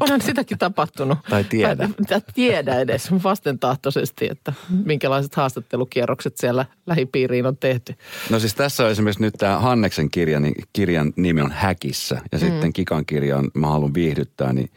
Onhan 0.00 0.20
sitäkin 0.20 0.58
tapahtunut. 0.58 1.18
Tai 1.30 1.44
tiedä. 1.44 1.88
Mä 2.10 2.20
tiedä 2.34 2.80
edes 2.80 3.10
vastentahtoisesti, 3.24 4.28
että 4.30 4.52
minkälaiset 4.84 5.34
haastattelukierrokset 5.34 6.36
siellä 6.36 6.66
lähipiiriin 6.86 7.46
on 7.46 7.56
tehty. 7.56 7.94
No 8.30 8.38
siis 8.38 8.54
tässä 8.54 8.84
on 8.84 8.90
esimerkiksi 8.90 9.22
nyt 9.22 9.34
tämä 9.38 9.58
Hanneksen 9.58 10.10
kirja, 10.10 10.40
niin 10.40 10.54
kirjan 10.72 11.12
nimi 11.16 11.40
on 11.40 11.50
Häkissä. 11.50 12.20
Ja 12.32 12.38
Mm. 12.38 12.44
sitten 12.46 12.72
Kikan 12.72 13.06
kirja 13.06 13.38
on 13.38 13.50
Mä 13.54 13.66
haluan 13.66 13.94
viihdyttää, 13.94 14.52
niin 14.52 14.70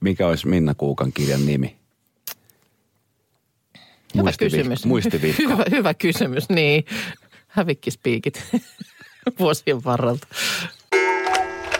mikä 0.00 0.26
olisi 0.28 0.48
Minna 0.48 0.74
Kuukan 0.74 1.12
kirjan 1.12 1.46
nimi? 1.46 1.76
Hyvä 4.16 4.30
kysymys. 4.38 4.84
Muistivihko. 4.84 5.42
Hyvä, 5.42 5.64
hyvä 5.70 5.94
kysymys, 5.94 6.48
niin. 6.48 6.84
Hävikkispiikit 7.48 8.42
vuosien 9.38 9.84
varrelta. 9.84 10.26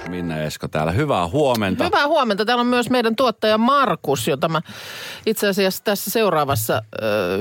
Minna 0.09 0.39
Esko 0.39 0.69
täällä. 0.69 0.93
Hyvää 0.93 1.29
huomenta. 1.29 1.85
Hyvää 1.85 2.07
huomenta. 2.07 2.45
Täällä 2.45 2.61
on 2.61 2.67
myös 2.67 2.91
meidän 2.91 3.17
tuottaja 3.17 3.59
Markus, 3.59 4.29
jota 4.29 4.49
mä 4.49 4.61
itse 5.27 5.49
asiassa 5.49 5.85
tässä 5.85 6.11
seuraavassa 6.11 6.83
ö, 7.03 7.39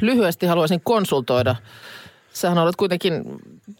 lyhyesti 0.00 0.46
haluaisin 0.46 0.80
konsultoida. 0.80 1.56
Sähän 2.32 2.58
olet 2.58 2.76
kuitenkin 2.76 3.22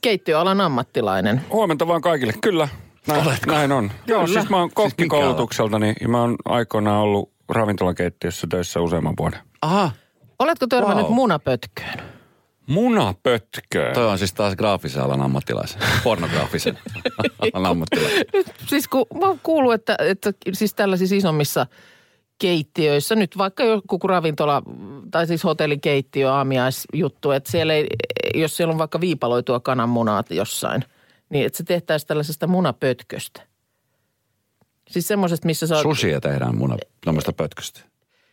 keittiöalan 0.01 0.61
ammattilainen. 0.61 1.41
Huomenta 1.53 1.87
vaan 1.87 2.01
kaikille. 2.01 2.33
Kyllä, 2.41 2.69
näin, 3.07 3.25
näin 3.47 3.73
on. 3.73 3.91
Joo, 4.07 4.25
Kyllä. 4.25 4.41
siis 4.41 4.51
mä 4.51 4.57
oon 4.57 4.71
kokkikoulutukseltani 4.75 5.95
ja 6.01 6.09
mä 6.09 6.21
oon 6.21 6.37
aikoinaan 6.45 7.01
ollut 7.01 7.31
ravintolakeittiössä 7.49 8.47
töissä 8.51 8.81
useamman 8.81 9.15
vuoden. 9.19 9.41
Aha, 9.63 9.91
Oletko 10.41 10.67
törmännyt 10.67 11.05
Wow. 11.07 11.15
munapötköön? 11.15 11.95
Munapötköä. 12.67 13.93
toi 13.95 14.07
on 14.07 14.19
siis 14.19 14.33
taas 14.35 14.57
graafisen 14.57 15.03
alan 15.03 15.23
ammattilaisen. 15.23 15.81
Pornograafisen 16.05 16.79
alan 17.55 17.71
ammattilaisen. 17.71 18.25
Nyt 18.33 18.47
siis 18.69 18.89
kun 18.89 19.07
mä 19.21 19.27
oon 19.27 19.41
kuullut, 19.43 19.75
että, 19.75 19.97
että 20.01 20.33
siis 20.53 20.75
tällaisissa 20.75 21.17
isommissa 21.17 21.67
keittiöissä, 22.39 23.15
nyt 23.15 23.39
vaikka 23.39 23.65
joku 23.65 23.99
ravintola 24.09 24.63
tai 25.11 25.27
siis 25.27 25.45
hotellikeittiö, 25.45 26.33
aamiaisjuttu, 26.33 27.31
että 27.31 27.51
siellä 27.51 27.75
ei, 27.75 27.87
jos 28.35 28.57
siellä 28.57 28.73
on 28.73 28.79
vaikka 28.79 29.01
viipaloitua 29.01 29.61
kananmunaa 29.61 30.23
jossain, 30.31 30.85
niin 31.31 31.47
että 31.47 31.57
se 31.57 31.65
tehtäisiin 31.65 32.07
tällaisesta 32.07 32.47
munapötköstä. 32.47 33.43
Siis 34.91 35.09
semmoisesta, 35.09 35.47
missä 35.47 35.67
sä 35.67 35.75
oot... 35.75 35.83
Sushia 35.83 36.21
tehdään 36.21 36.57
muna, 36.57 36.77
tuommoista 37.05 37.33
pötköstä. 37.33 37.90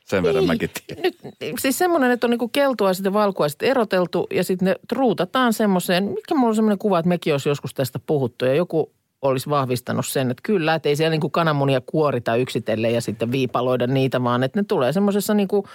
Sen 0.08 0.24
verran 0.24 0.44
Ei, 0.44 0.48
mäkin 0.48 0.70
tiedän. 0.88 1.04
Nyt, 1.04 1.18
siis 1.60 1.78
semmoinen, 1.78 2.12
että 2.12 2.28
on 2.28 2.32
niinku 2.32 2.48
keltuaiset 2.48 3.06
ja 3.06 3.14
valkuaiset 3.14 3.62
eroteltu 3.64 4.28
ja 4.32 4.44
sitten 4.44 4.66
ne 4.66 4.76
truutataan 4.88 5.54
semmoiseen, 5.54 6.04
mikä 6.04 6.36
mulla 6.36 6.50
on 6.50 6.56
semmoinen 6.56 6.78
kuva, 6.78 7.00
että 7.00 7.10
mekin 7.10 7.34
olisi 7.34 7.50
joskus 7.50 7.74
tästä 7.74 8.00
puhuttu 8.06 8.46
ja 8.46 8.54
joku 8.54 8.92
olisi 9.22 9.50
vahvistanut 9.50 10.08
sen, 10.08 10.32
että 10.32 10.42
kyllä, 10.44 10.76
että 10.76 10.90
ei 10.90 10.96
siellä 10.96 11.12
niinku 11.12 11.30
kananmunia 11.30 11.82
kuorita 11.86 12.36
yksitellen 12.36 12.94
ja 12.94 13.02
sitten 13.02 13.32
viipaloida 13.32 13.88
niitä, 13.88 14.24
vaan 14.24 14.44
että 14.44 14.60
ne 14.60 14.64
tulee 14.68 14.94
semmoisessa 14.94 15.34
niinku 15.34 15.68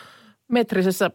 metrisessä 0.49 1.11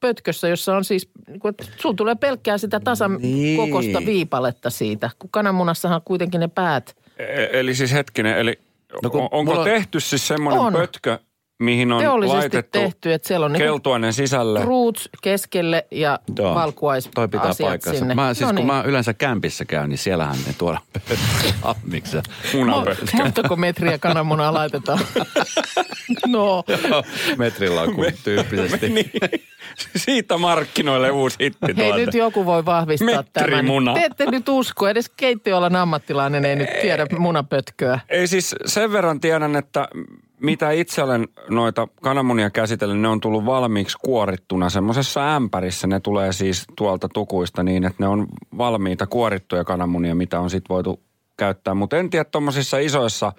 pötkössä, 0.00 0.48
jossa 0.48 0.76
on 0.76 0.84
siis, 0.84 1.08
niinku, 1.28 1.48
että 1.48 1.64
sulla 1.76 1.94
tulee 1.94 2.14
pelkkää 2.14 2.58
sitä 2.58 2.80
tasan 2.80 3.18
Niin. 3.20 3.56
kokosta 3.56 4.06
viipaletta 4.06 4.70
siitä, 4.70 5.10
kun 5.18 5.30
kananmunassahan 5.30 6.00
kuitenkin 6.04 6.40
ne 6.40 6.48
päät 6.48 6.96
E- 7.18 7.60
eli 7.60 7.74
siis 7.74 7.92
hetkinen, 7.92 8.38
eli 8.38 8.58
No 8.92 8.98
no, 9.02 9.10
kun 9.10 9.28
onko 9.30 9.52
mulla- 9.52 9.64
tehty 9.64 10.00
siis 10.00 10.28
semmoinen 10.28 10.60
On. 10.62 10.72
pötkö, 10.72 11.18
mihin 11.60 11.92
on 11.92 12.00
teollisesti 12.02 12.38
laitettu 12.38 12.78
tehty, 12.78 13.12
että 13.12 13.28
siellä 13.28 13.46
on 13.46 13.52
niinku 13.52 13.64
keltuainen 13.64 14.12
sisälle? 14.12 14.64
roots 14.64 15.08
keskelle 15.22 15.86
ja 15.90 16.18
Joo, 16.38 16.54
valkuais 16.54 17.08
Toi 17.14 17.28
pitää 17.28 17.52
paikkansa. 17.62 17.98
sinne. 17.98 18.14
Mä, 18.14 18.34
siis 18.34 18.40
No 18.40 18.46
kun 18.46 18.54
niin. 18.54 18.66
mä 18.66 18.82
yleensä 18.86 19.14
kämpissä 19.14 19.64
käyn, 19.64 19.88
niin 19.88 19.98
siellähän 19.98 20.36
ne 20.46 20.54
tuodaan 20.58 20.82
ammiksi. 21.62 22.16
Munapötkö. 22.54 23.06
Montako 23.12 23.56
metriä 23.56 23.98
kananmunaa 23.98 24.54
laitetaan? 24.54 24.98
no, 26.26 26.64
Metrilaukun 27.36 28.06
tyyppisesti. 28.24 28.88
niin. 28.88 29.10
Siitä 29.96 30.38
markkinoille 30.38 31.10
uusi 31.10 31.36
hitti 31.40 31.76
hei 31.76 31.92
nyt 31.92 32.14
joku 32.14 32.46
voi 32.46 32.64
vahvistaa 32.64 33.22
tämän. 33.32 33.50
Metrimuna. 33.50 33.94
Te 33.94 34.04
ette 34.04 34.26
nyt 34.30 34.48
usko, 34.48 34.88
edes 34.88 35.08
keittiöalan 35.16 35.76
ammattilainen 35.76 36.44
ei 36.44 36.56
nyt 36.56 36.68
tiedä 36.82 37.06
munapötköä. 37.18 38.00
Ei 38.08 38.26
siis 38.26 38.56
sen 38.66 38.92
verran 38.92 39.20
tiedän, 39.20 39.56
että 39.56 39.88
mitä 40.42 40.70
itse 40.70 41.02
olen 41.02 41.28
noita 41.48 41.88
kananmunia 42.02 42.50
käsitellyt, 42.50 43.00
ne 43.00 43.08
on 43.08 43.20
tullut 43.20 43.46
valmiiksi 43.46 43.96
kuorittuna 44.02 44.70
semmoisessa 44.70 45.36
ämpärissä. 45.36 45.86
Ne 45.86 46.00
tulee 46.00 46.32
siis 46.32 46.64
tuolta 46.76 47.08
tukuista 47.08 47.62
niin, 47.62 47.84
että 47.84 48.02
ne 48.02 48.08
on 48.08 48.26
valmiita 48.58 49.06
kuorittuja 49.06 49.64
kananmunia, 49.64 50.14
mitä 50.14 50.40
on 50.40 50.50
sitten 50.50 50.74
voitu 50.74 51.00
käyttää. 51.36 51.74
Mutta 51.74 51.96
en 51.96 52.10
tiedä 52.10 52.24
tuommoisissa 52.24 52.78
isoissa 52.78 53.32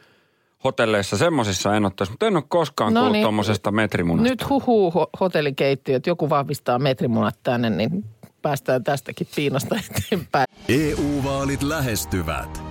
hotelleissa, 0.64 1.18
semmoisissa 1.18 1.76
en 1.76 1.86
ottaisi, 1.86 2.12
mutta 2.14 2.28
en 2.28 2.36
ole 2.36 2.44
koskaan 2.48 2.94
No 2.94 3.00
kuullut 3.00 3.14
niin. 3.14 3.24
tuommoisesta 3.24 3.72
metrimunasta. 3.72 4.30
Nyt 4.30 4.50
huhuu 4.50 4.92
ho- 4.92 5.10
hotellikeittiö, 5.20 5.96
että 5.96 6.10
joku 6.10 6.30
vahvistaa 6.30 6.80
metrimunat 6.80 7.36
tänne, 7.44 7.70
niin 7.70 8.06
päästään 8.42 8.84
tästäkin 8.84 9.28
piinasta 9.36 9.76
eteenpäin. 9.98 10.46
EU-vaalit 10.70 11.64
lähestyvät. 11.64 12.71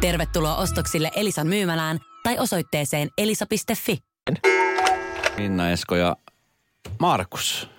Tervetuloa 0.00 0.56
ostoksille 0.56 1.10
Elisan 1.16 1.46
myymälään 1.46 1.98
tai 2.22 2.38
osoitteeseen 2.38 3.08
elisa.fi. 3.18 3.98
Minna 5.36 5.70
Esko 5.70 5.96
ja 5.96 6.16
Markus. 6.98 7.70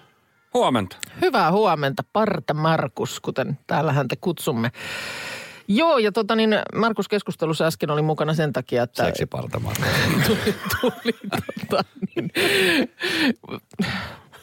Huomenta. 0.53 0.97
Hyvää 1.21 1.51
huomenta, 1.51 2.03
Parta 2.13 2.53
Markus, 2.53 3.19
kuten 3.19 3.59
täällä 3.67 3.93
häntä 3.93 4.15
kutsumme. 4.21 4.71
Joo, 5.67 5.97
ja 5.97 6.11
tota 6.11 6.35
niin, 6.35 6.49
Markus 6.75 7.07
keskustelussa 7.07 7.65
äsken 7.65 7.91
oli 7.91 8.01
mukana 8.01 8.33
sen 8.33 8.53
takia, 8.53 8.83
että... 8.83 9.05
Seksiparta 9.05 9.59
Markus. 9.59 9.85
tuli, 10.27 10.55
tuli, 10.81 11.13
tota, 11.69 11.83
niin, 12.15 12.31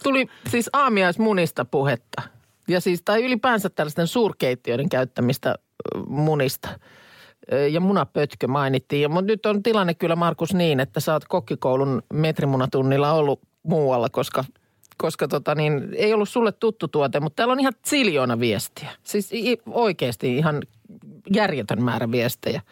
tuli 0.03 0.27
siis 0.49 0.71
aamiaismunista 0.73 1.65
puhetta. 1.65 2.23
Ja 2.69 2.81
siis, 2.81 3.03
tai 3.05 3.25
ylipäänsä 3.25 3.71
tällaisten 3.71 4.07
suurkeittiöiden 4.07 4.89
käyttämistä 4.89 5.55
munista. 6.09 6.69
Ja 7.71 7.81
munapötkö 7.81 8.49
mainittiin. 8.49 9.11
Mutta 9.11 9.27
nyt 9.27 9.47
on 9.47 9.63
tilanne 9.63 9.95
kyllä, 9.95 10.17
Markus, 10.17 10.55
niin, 10.55 10.81
että 10.81 11.01
sä 11.01 11.13
oot 11.13 11.25
kokkikoulun 11.29 12.03
metrimunatunnilla 12.13 13.13
ollut 13.13 13.41
muualla, 13.63 14.09
koska, 14.09 14.45
koska 14.97 15.29
tota 15.29 15.55
niin, 15.55 15.89
ei 15.97 16.15
ollut 16.15 16.29
sulle 16.29 16.53
tuttu 16.53 16.89
tuote, 16.89 17.21
mutta 17.21 17.37
täällä 17.37 17.53
on 17.53 17.61
ihan 17.61 17.73
ziljoona 17.89 18.41
viestiä. 18.41 18.91
Siis 19.03 19.31
oikeasti 19.71 20.37
ihan 20.37 20.63
järjetön 21.35 21.83
määrä 21.83 22.11
viestejä 22.11 22.63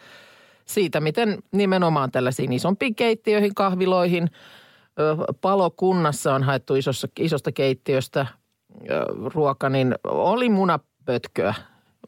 siitä, 0.65 1.01
miten 1.01 1.43
nimenomaan 1.51 2.11
tällaisiin 2.11 2.53
isompiin 2.53 2.95
keittiöihin, 2.95 3.55
kahviloihin, 3.55 4.29
palokunnassa 5.41 6.35
on 6.35 6.43
haettu 6.43 6.75
isossa, 6.75 7.07
isosta 7.19 7.51
keittiöstä 7.51 8.27
ruoka, 9.33 9.69
niin 9.69 9.95
oli 10.03 10.49
munapötköä 10.49 11.53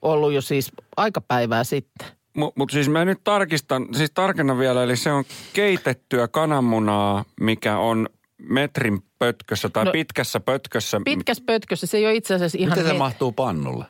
ollut 0.02 0.34
jo 0.34 0.42
siis 0.42 0.72
aika 0.98 1.22
päivää 1.22 1.64
sitten. 1.64 2.08
Mutta 2.36 2.60
mut 2.60 2.72
siis 2.72 2.90
mä 2.90 3.06
nyt 3.06 3.20
tarkistan, 3.24 3.88
siis 3.96 4.12
tarkennan 4.14 4.60
vielä, 4.60 4.84
eli 4.84 4.96
se 4.98 5.12
on 5.12 5.24
keitettyä 5.54 6.28
kananmunaa, 6.28 7.26
mikä 7.42 7.78
on 7.78 8.10
metrin 8.38 9.04
pötkössä 9.20 9.70
tai 9.70 9.84
No, 9.84 9.90
no, 9.90 9.92
pitkässä 9.92 10.40
pötkössä. 10.40 11.02
Pitkässä 11.06 11.44
pötkössä 11.46 11.88
se 11.88 11.98
ei 11.98 12.06
ole 12.06 12.16
itse 12.16 12.34
asiassa 12.34 12.58
ihan... 12.58 12.72
Miten 12.78 12.86
se 12.92 12.94
met- 12.94 12.98
mahtuu 12.98 13.32
pannulle? 13.32 13.86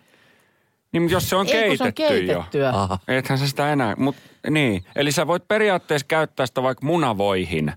Niin, 0.92 1.02
mutta 1.04 1.14
jos 1.16 1.30
se 1.30 1.36
on 1.36 1.48
Ei, 1.48 1.68
kun 1.68 1.78
se 1.78 1.84
on 1.84 1.94
keitetty 1.94 2.32
jo. 2.32 2.36
keitettyä. 2.38 2.70
Aha. 2.70 3.00
Ethän 3.08 3.38
se 3.38 3.48
sitä 3.48 3.74
enää, 3.74 3.96
mut 3.98 4.16
niin. 4.50 4.84
Eli 4.96 5.12
sä 5.12 5.28
voit 5.28 5.48
periaatteessa 5.48 6.08
käyttää 6.08 6.46
sitä 6.46 6.64
vaikka 6.64 6.86
munavoihin, 6.86 7.74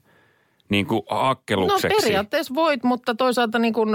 niin 0.69 0.87
kuin 0.87 1.03
No 1.11 1.17
hakkelukseksi. 1.17 1.97
periaatteessa 2.03 2.55
voit, 2.55 2.85
mutta 2.85 3.15
toisaalta 3.15 3.59
niin 3.59 3.73
kuin, 3.75 3.89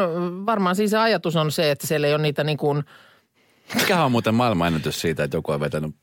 varmaan 0.45 0.75
siis 0.75 0.91
se 0.91 0.97
ajatus 0.97 1.35
on 1.35 1.51
se, 1.51 1.71
että 1.71 1.87
siellä 1.87 2.07
ei 2.07 2.13
ole 2.13 2.21
niitä 2.21 2.43
niin 2.43 2.57
kuin, 2.57 2.83
Mikä 3.75 4.03
on 4.03 4.11
muuten 4.11 4.35
maailmanennätys 4.35 5.01
siitä, 5.01 5.23
että 5.23 5.37
joku 5.37 5.51
on 5.51 5.59
vetänyt 5.59 5.95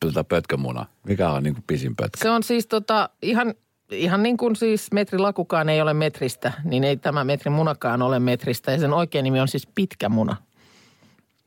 tätä 0.00 0.24
pötkömunaa? 0.24 0.86
Mikä 1.06 1.30
on 1.30 1.42
niin 1.42 1.54
kuin 1.54 1.64
pisin 1.66 1.96
pötkö? 1.96 2.18
Se 2.22 2.30
on 2.30 2.42
siis 2.42 2.66
tota, 2.66 3.10
ihan, 3.22 3.54
ihan 3.90 4.22
niin 4.22 4.36
kuin 4.36 4.56
siis 4.56 4.92
metrilakukaan 4.92 5.68
ei 5.68 5.80
ole 5.80 5.94
metristä, 5.94 6.52
niin 6.64 6.84
ei 6.84 6.96
tämä 6.96 7.24
metrimunakaan 7.24 8.02
ole 8.02 8.18
metristä. 8.18 8.72
Ja 8.72 8.78
sen 8.78 8.92
oikea 8.92 9.22
nimi 9.22 9.40
on 9.40 9.48
siis 9.48 9.66
pitkä 9.74 10.08
muna. 10.08 10.36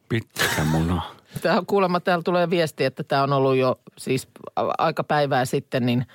Pitkä 0.09 0.63
muna. 0.71 1.01
Tämä 1.41 1.57
on 1.57 1.65
kuulemma, 1.65 2.00
täällä 2.00 2.23
tulee 2.23 2.50
viesti, 2.50 2.83
että 2.83 3.03
tämä 3.03 3.23
on 3.23 3.33
ollut 3.33 3.55
jo 3.55 3.79
siis 3.97 4.27
aika 4.77 5.03
päivää 5.03 5.45
sitten, 5.45 5.85
niin 5.85 6.05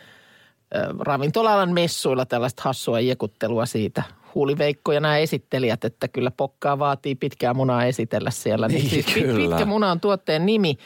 ravintolalan 1.00 1.72
messuilla 1.72 2.26
tällaista 2.26 2.62
hassua 2.64 3.00
jekuttelua 3.00 3.66
siitä. 3.66 4.02
Huuliveikko 4.34 4.92
ja 4.92 5.00
nämä 5.00 5.18
esittelijät, 5.18 5.84
että 5.84 6.08
kyllä 6.08 6.30
pokkaa 6.30 6.78
vaatii 6.78 7.14
pitkää 7.14 7.54
munaa 7.54 7.84
esitellä 7.84 8.30
siellä. 8.30 8.68
Niin, 8.68 8.90
siis 8.90 9.06
pit- 9.06 9.12
kyllä. 9.12 9.48
pitkä 9.48 9.64
muna 9.64 9.90
on 9.90 10.00
tuotteen 10.00 10.46
nimi. 10.46 10.78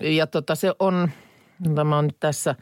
Ja 0.00 0.26
tota, 0.26 0.54
se 0.54 0.72
on, 0.78 1.10
tämä 1.74 1.98
on 1.98 2.06
nyt 2.06 2.16
tässä, 2.20 2.54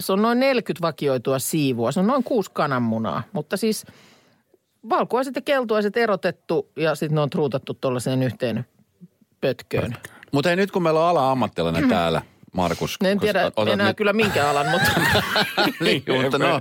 se 0.00 0.12
on 0.12 0.22
noin 0.22 0.40
40 0.40 0.86
vakioitua 0.86 1.38
siivua. 1.38 1.92
Se 1.92 2.00
on 2.00 2.06
noin 2.06 2.24
kuusi 2.24 2.50
kananmunaa, 2.54 3.22
mutta 3.32 3.56
siis 3.56 3.86
valkuaiset 4.88 5.36
ja 5.36 5.42
keltuaiset 5.42 5.96
erotettu 5.96 6.68
ja 6.76 6.94
sitten 6.94 7.14
ne 7.14 7.20
on 7.20 7.30
truutattu 7.30 7.74
tuollaiseen 7.74 8.22
yhteen 8.22 8.66
pötköön. 9.40 9.96
Mutta 10.32 10.50
ei 10.50 10.56
nyt 10.56 10.70
kun 10.70 10.82
meillä 10.82 11.00
on 11.00 11.06
ala-ammattilainen 11.06 11.88
täällä, 11.88 12.22
Markus. 12.52 12.96
En 13.04 13.20
tiedä 13.20 13.46
otat 13.46 13.68
enää 13.68 13.86
nyt- 13.86 13.96
kyllä 13.96 14.12
minkä 14.12 14.50
alan, 14.50 14.70
mutta 14.70 14.90
niin, 15.84 16.04
mutta 16.22 16.38
no, 16.38 16.60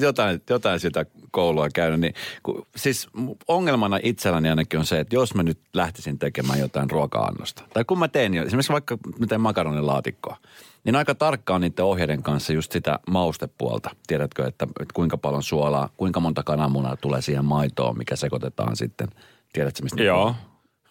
jotain, 0.00 0.42
jotain 0.50 0.80
sitä 0.80 1.06
koulua 1.30 1.68
käynyt. 1.74 2.00
Niin, 2.00 2.14
kun, 2.42 2.66
siis 2.76 3.08
ongelmana 3.48 3.98
itselläni 4.02 4.48
ainakin 4.48 4.78
on 4.78 4.86
se, 4.86 5.00
että 5.00 5.14
jos 5.14 5.34
mä 5.34 5.42
nyt 5.42 5.58
lähtisin 5.74 6.18
tekemään 6.18 6.60
jotain 6.60 6.90
ruoka-annosta, 6.90 7.62
tai 7.74 7.84
kun 7.84 7.98
mä 7.98 8.08
teen 8.08 8.34
jo, 8.34 8.42
esimerkiksi 8.44 8.72
vaikka 8.72 8.98
mä 9.18 9.26
teen 9.26 9.40
makaronilaatikkoa, 9.40 10.36
niin 10.84 10.96
aika 10.96 11.14
tarkkaan 11.14 11.60
niiden 11.60 11.84
ohjeiden 11.84 12.22
kanssa 12.22 12.52
just 12.52 12.72
sitä 12.72 12.98
maustepuolta. 13.10 13.90
Tiedätkö, 14.06 14.46
että, 14.46 14.64
että 14.80 14.94
kuinka 14.94 15.18
paljon 15.18 15.42
suolaa, 15.42 15.88
kuinka 15.96 16.20
monta 16.20 16.42
kananmunaa 16.42 16.96
tulee 16.96 17.22
siihen 17.22 17.44
maitoon, 17.44 17.98
mikä 17.98 18.16
sekoitetaan 18.16 18.76
sitten. 18.76 19.08
Tiedätkö, 19.52 19.82
mistä 19.82 20.02
Joo, 20.02 20.34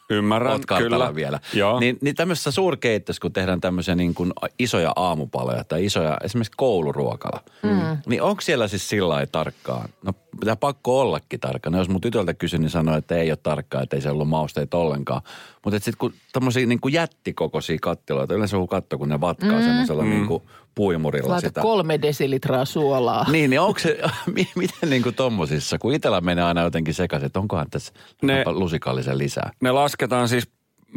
ymmärrän, 0.09 0.51
Oot 0.51 0.61
kyllä. 0.77 1.15
vielä. 1.15 1.39
Joo. 1.53 1.79
Niin, 1.79 1.97
niin 2.01 2.15
tämmöisessä 2.15 2.51
suurkeittössä, 2.51 3.21
kun 3.21 3.33
tehdään 3.33 3.61
tämmöisiä 3.61 3.95
niin 3.95 4.13
kuin 4.13 4.33
isoja 4.59 4.93
aamupaloja 4.95 5.63
tai 5.63 5.85
isoja, 5.85 6.17
esimerkiksi 6.23 6.53
kouluruokala, 6.57 7.39
mm. 7.63 7.97
niin 8.05 8.21
onko 8.21 8.41
siellä 8.41 8.67
siis 8.67 8.89
sillä 8.89 9.09
lailla 9.09 9.29
tarkkaan? 9.31 9.89
No 10.03 10.13
pitää 10.39 10.55
pakko 10.55 11.01
ollakin 11.01 11.39
tarkkaan. 11.39 11.73
No, 11.73 11.79
jos 11.79 11.89
mun 11.89 12.01
tytöltä 12.01 12.33
kysyn, 12.33 12.61
niin 12.61 12.69
sanoo, 12.69 12.97
että 12.97 13.15
ei 13.15 13.31
ole 13.31 13.37
tarkkaa, 13.43 13.81
että 13.81 13.95
ei 13.95 14.01
se 14.01 14.09
ollut 14.09 14.29
mausteita 14.29 14.77
ollenkaan. 14.77 15.21
Mutta 15.63 15.79
sitten 15.79 15.97
kun 15.97 16.13
tämmöisiä 16.33 16.65
niin 16.65 16.79
kuin 16.79 16.93
jättikokoisia 16.93 17.77
kattiloita, 17.81 18.35
yleensä 18.35 18.55
joku 18.55 18.67
katto, 18.67 18.97
kun 18.97 19.09
ne 19.09 19.21
vatkaa 19.21 19.59
mm. 19.59 19.63
semmoisella 19.63 20.03
niin 20.03 20.27
kuin 20.27 20.43
puimurilla 20.79 21.29
laita 21.29 21.47
sitä. 21.47 21.61
kolme 21.61 22.01
desilitraa 22.01 22.65
suolaa. 22.65 23.25
Niin, 23.31 23.49
niin 23.49 23.59
onko 23.59 23.79
se, 23.79 23.97
mi- 24.35 24.51
miten 24.55 24.89
niin 24.89 25.03
kuin 25.03 25.15
tommosissa, 25.15 25.77
kun 25.77 25.93
itsellä 25.93 26.21
menee 26.21 26.43
aina 26.43 26.61
jotenkin 26.61 26.93
sekaisin, 26.93 27.25
että 27.25 27.39
onkohan 27.39 27.67
tässä 27.69 27.93
Ne- 28.21 28.43
lusikallisen 28.47 29.17
lisää. 29.17 29.51
Ne 29.61 29.71
lasketaan 29.71 30.29
siis 30.29 30.47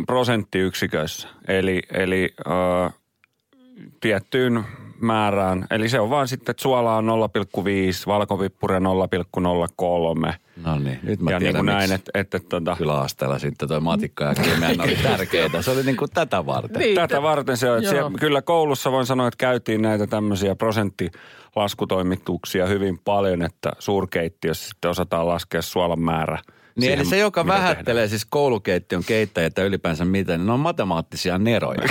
prosenttiyksiköissä, 0.06 1.28
eli, 1.48 1.82
eli 1.94 2.34
ö, 2.40 2.90
tiettyyn 4.00 4.64
määrään. 5.00 5.66
Eli 5.70 5.88
se 5.88 6.00
on 6.00 6.10
vaan 6.10 6.28
sitten, 6.28 6.50
että 6.50 6.62
suolaa 6.62 6.96
on 6.96 7.06
0,5, 7.06 7.12
valkovippuria 8.06 8.78
0,03. 8.78 8.84
No 10.64 10.78
niin, 10.78 10.98
nyt 11.02 11.20
mä 11.20 11.30
ja 11.30 11.38
niin 11.38 11.46
tiedän, 11.46 11.64
kuin 11.64 11.66
näin, 11.66 11.92
että, 11.92 12.10
että, 12.14 12.36
että 12.36 12.48
tota, 12.48 12.76
yläasteella 12.80 13.38
sitten 13.38 13.68
toi 13.68 13.80
matikka 13.80 14.24
ja 14.24 14.34
kemian 14.34 14.80
oli 14.80 14.96
tärkeitä. 15.02 15.62
Se 15.62 15.70
oli 15.70 15.82
niin 15.82 15.96
kuin 15.96 16.10
tätä 16.14 16.46
varten. 16.46 16.80
Niin, 16.80 16.94
Tätä 16.94 17.14
tä- 17.14 17.22
varten 17.22 17.56
se 17.56 17.70
on. 17.70 17.84
Siellä, 17.84 18.10
kyllä 18.20 18.42
koulussa 18.42 18.92
voin 18.92 19.06
sanoa, 19.06 19.28
että 19.28 19.38
käytiin 19.38 19.82
näitä 19.82 20.06
tämmöisiä 20.06 20.54
prosenttilaskutoimituksia 20.54 22.66
hyvin 22.66 22.98
paljon, 23.04 23.42
että 23.42 23.70
suurkeittiössä 23.78 24.68
sitten 24.68 24.90
osataan 24.90 25.28
laskea 25.28 25.62
suolan 25.62 26.00
määrä. 26.00 26.38
Niin 26.76 26.82
siihen, 26.82 26.98
eli 26.98 27.08
se, 27.08 27.18
joka 27.18 27.44
mitä 27.44 27.54
vähättelee 27.54 28.08
siis 28.08 28.24
koulukeittiön 28.24 29.04
keittäjät 29.04 29.58
ylipäänsä 29.58 30.04
miten, 30.04 30.40
niin 30.40 30.46
ne 30.46 30.52
on 30.52 30.60
matemaattisia 30.60 31.38
neroja. 31.38 31.82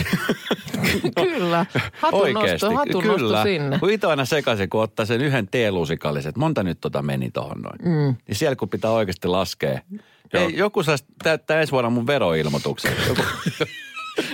Kyllä. 1.15 1.65
Hatunnosto, 1.93 2.71
hatunnosto 2.73 3.17
kyllä. 3.17 3.43
sinne. 3.43 3.79
Kun 3.79 3.91
itse 3.91 4.07
aina 4.07 4.25
sekaisin, 4.25 4.69
kun 4.69 4.81
ottaa 4.81 5.05
sen 5.05 5.21
yhden 5.21 5.47
teelusikallisen, 5.47 6.29
että 6.29 6.39
monta 6.39 6.63
nyt 6.63 6.77
tota 6.81 7.01
meni 7.01 7.31
tohon 7.31 7.61
noin. 7.61 7.79
Mm. 7.81 8.15
Niin 8.27 8.35
siellä 8.35 8.55
kun 8.55 8.69
pitää 8.69 8.91
oikeasti 8.91 9.27
laskea. 9.27 9.79
Ei, 10.33 10.57
joku 10.57 10.83
saisi 10.83 11.05
täyttää 11.23 11.61
ensi 11.61 11.71
vuonna 11.71 11.89
mun 11.89 12.07
veroilmoituksen. 12.07 12.93
Joku, 13.07 13.21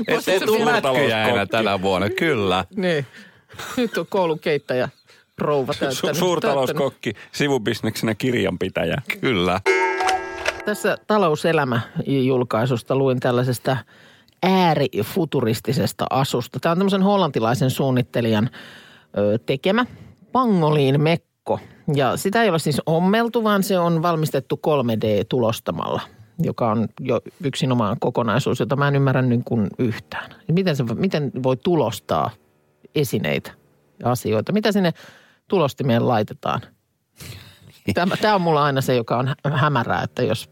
että 0.07 0.31
ei 0.31 0.39
tule 0.39 0.65
mätkyjä 0.65 1.27
enää 1.27 1.45
tänä 1.45 1.81
vuonna, 1.81 2.09
kyllä. 2.09 2.65
Niin. 2.75 3.05
Nyt 3.77 3.97
on 3.97 4.05
koulukeittäjä 4.09 4.89
rouva 5.37 5.73
Su- 5.73 5.79
täyttänyt. 5.79 6.17
suurtalouskokki, 6.17 7.13
sivubisneksenä 7.31 8.15
kirjanpitäjä. 8.15 8.97
Kyllä. 9.21 9.61
Tässä 10.67 10.97
talouselämä-julkaisusta 11.07 12.95
luin 12.95 13.19
tällaisesta 13.19 13.77
äärifuturistisesta 14.43 16.05
asusta. 16.09 16.59
Tämä 16.59 16.71
on 16.71 16.77
tämmöisen 16.77 17.03
hollantilaisen 17.03 17.69
suunnittelijan 17.69 18.49
tekemä 19.45 19.85
Pangoliin 20.31 21.01
Mekko. 21.01 21.59
Ja 21.95 22.17
sitä 22.17 22.43
ei 22.43 22.49
ole 22.49 22.59
siis 22.59 22.81
ommeltu, 22.85 23.43
vaan 23.43 23.63
se 23.63 23.79
on 23.79 24.01
valmistettu 24.01 24.59
3D-tulostamalla, 24.67 26.01
joka 26.39 26.71
on 26.71 26.87
jo 26.99 27.21
yksinomaan 27.43 27.97
kokonaisuus, 27.99 28.59
jota 28.59 28.75
mä 28.75 28.87
en 28.87 28.95
ymmärrä 28.95 29.21
niin 29.21 29.43
kuin 29.43 29.67
yhtään. 29.79 30.31
Miten, 30.51 30.75
se, 30.75 30.83
miten 30.83 31.31
voi 31.43 31.57
tulostaa 31.57 32.29
esineitä 32.95 33.51
ja 33.99 34.11
asioita? 34.11 34.51
Mitä 34.51 34.71
sinne 34.71 34.93
tulostimeen 35.47 36.07
laitetaan? 36.07 36.61
Tämä, 37.93 38.17
tämä 38.17 38.35
on 38.35 38.41
mulla 38.41 38.63
aina 38.63 38.81
se, 38.81 38.95
joka 38.95 39.17
on 39.17 39.27
hä- 39.27 39.35
hämärää, 39.57 40.03
että 40.03 40.23
jos 40.23 40.49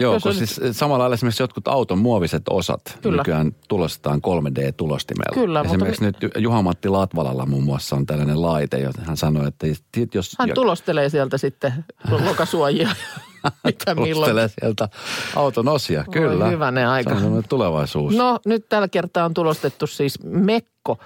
Joo, 0.00 0.12
Jos 0.14 0.22
kun 0.22 0.30
on- 0.30 0.36
siis 0.38 0.60
samalla 0.72 1.02
lailla 1.02 1.14
esimerkiksi 1.14 1.42
jotkut 1.42 1.68
auton 1.68 1.98
muoviset 1.98 2.42
osat 2.50 2.98
Kyllä. 3.02 3.16
nykyään 3.22 3.52
tulostetaan 3.68 4.20
3D-tulostimella. 4.22 5.34
Kyllä, 5.34 5.62
mutta 5.64 5.74
Esimerkiksi 5.74 6.04
nyt 6.04 6.16
Juha-Matti 6.38 6.88
Latvalalla 6.88 7.46
muun 7.46 7.64
muassa 7.64 7.96
on 7.96 8.06
tällainen 8.06 8.42
laite, 8.42 8.78
jota 8.78 9.00
hän 9.04 9.16
sanoi, 9.16 9.48
että 9.48 9.66
jos 10.14 10.36
hän 10.38 10.50
tulostelee 10.54 11.08
sieltä 11.08 11.38
sitten 11.38 11.84
lokasuojia. 12.26 12.88
Mitä 13.64 13.94
milloin. 13.94 14.48
sieltä 14.60 14.88
auton 15.36 15.68
osia, 15.68 16.04
kyllä. 16.10 16.48
hyvänen 16.48 16.88
aika. 16.88 17.18
Se 17.20 17.26
on 17.26 17.44
tulevaisuus. 17.48 18.14
No 18.16 18.38
nyt 18.46 18.68
tällä 18.68 18.88
kertaa 18.88 19.24
on 19.24 19.34
tulostettu 19.34 19.86
siis 19.86 20.22
Mekko. 20.24 20.98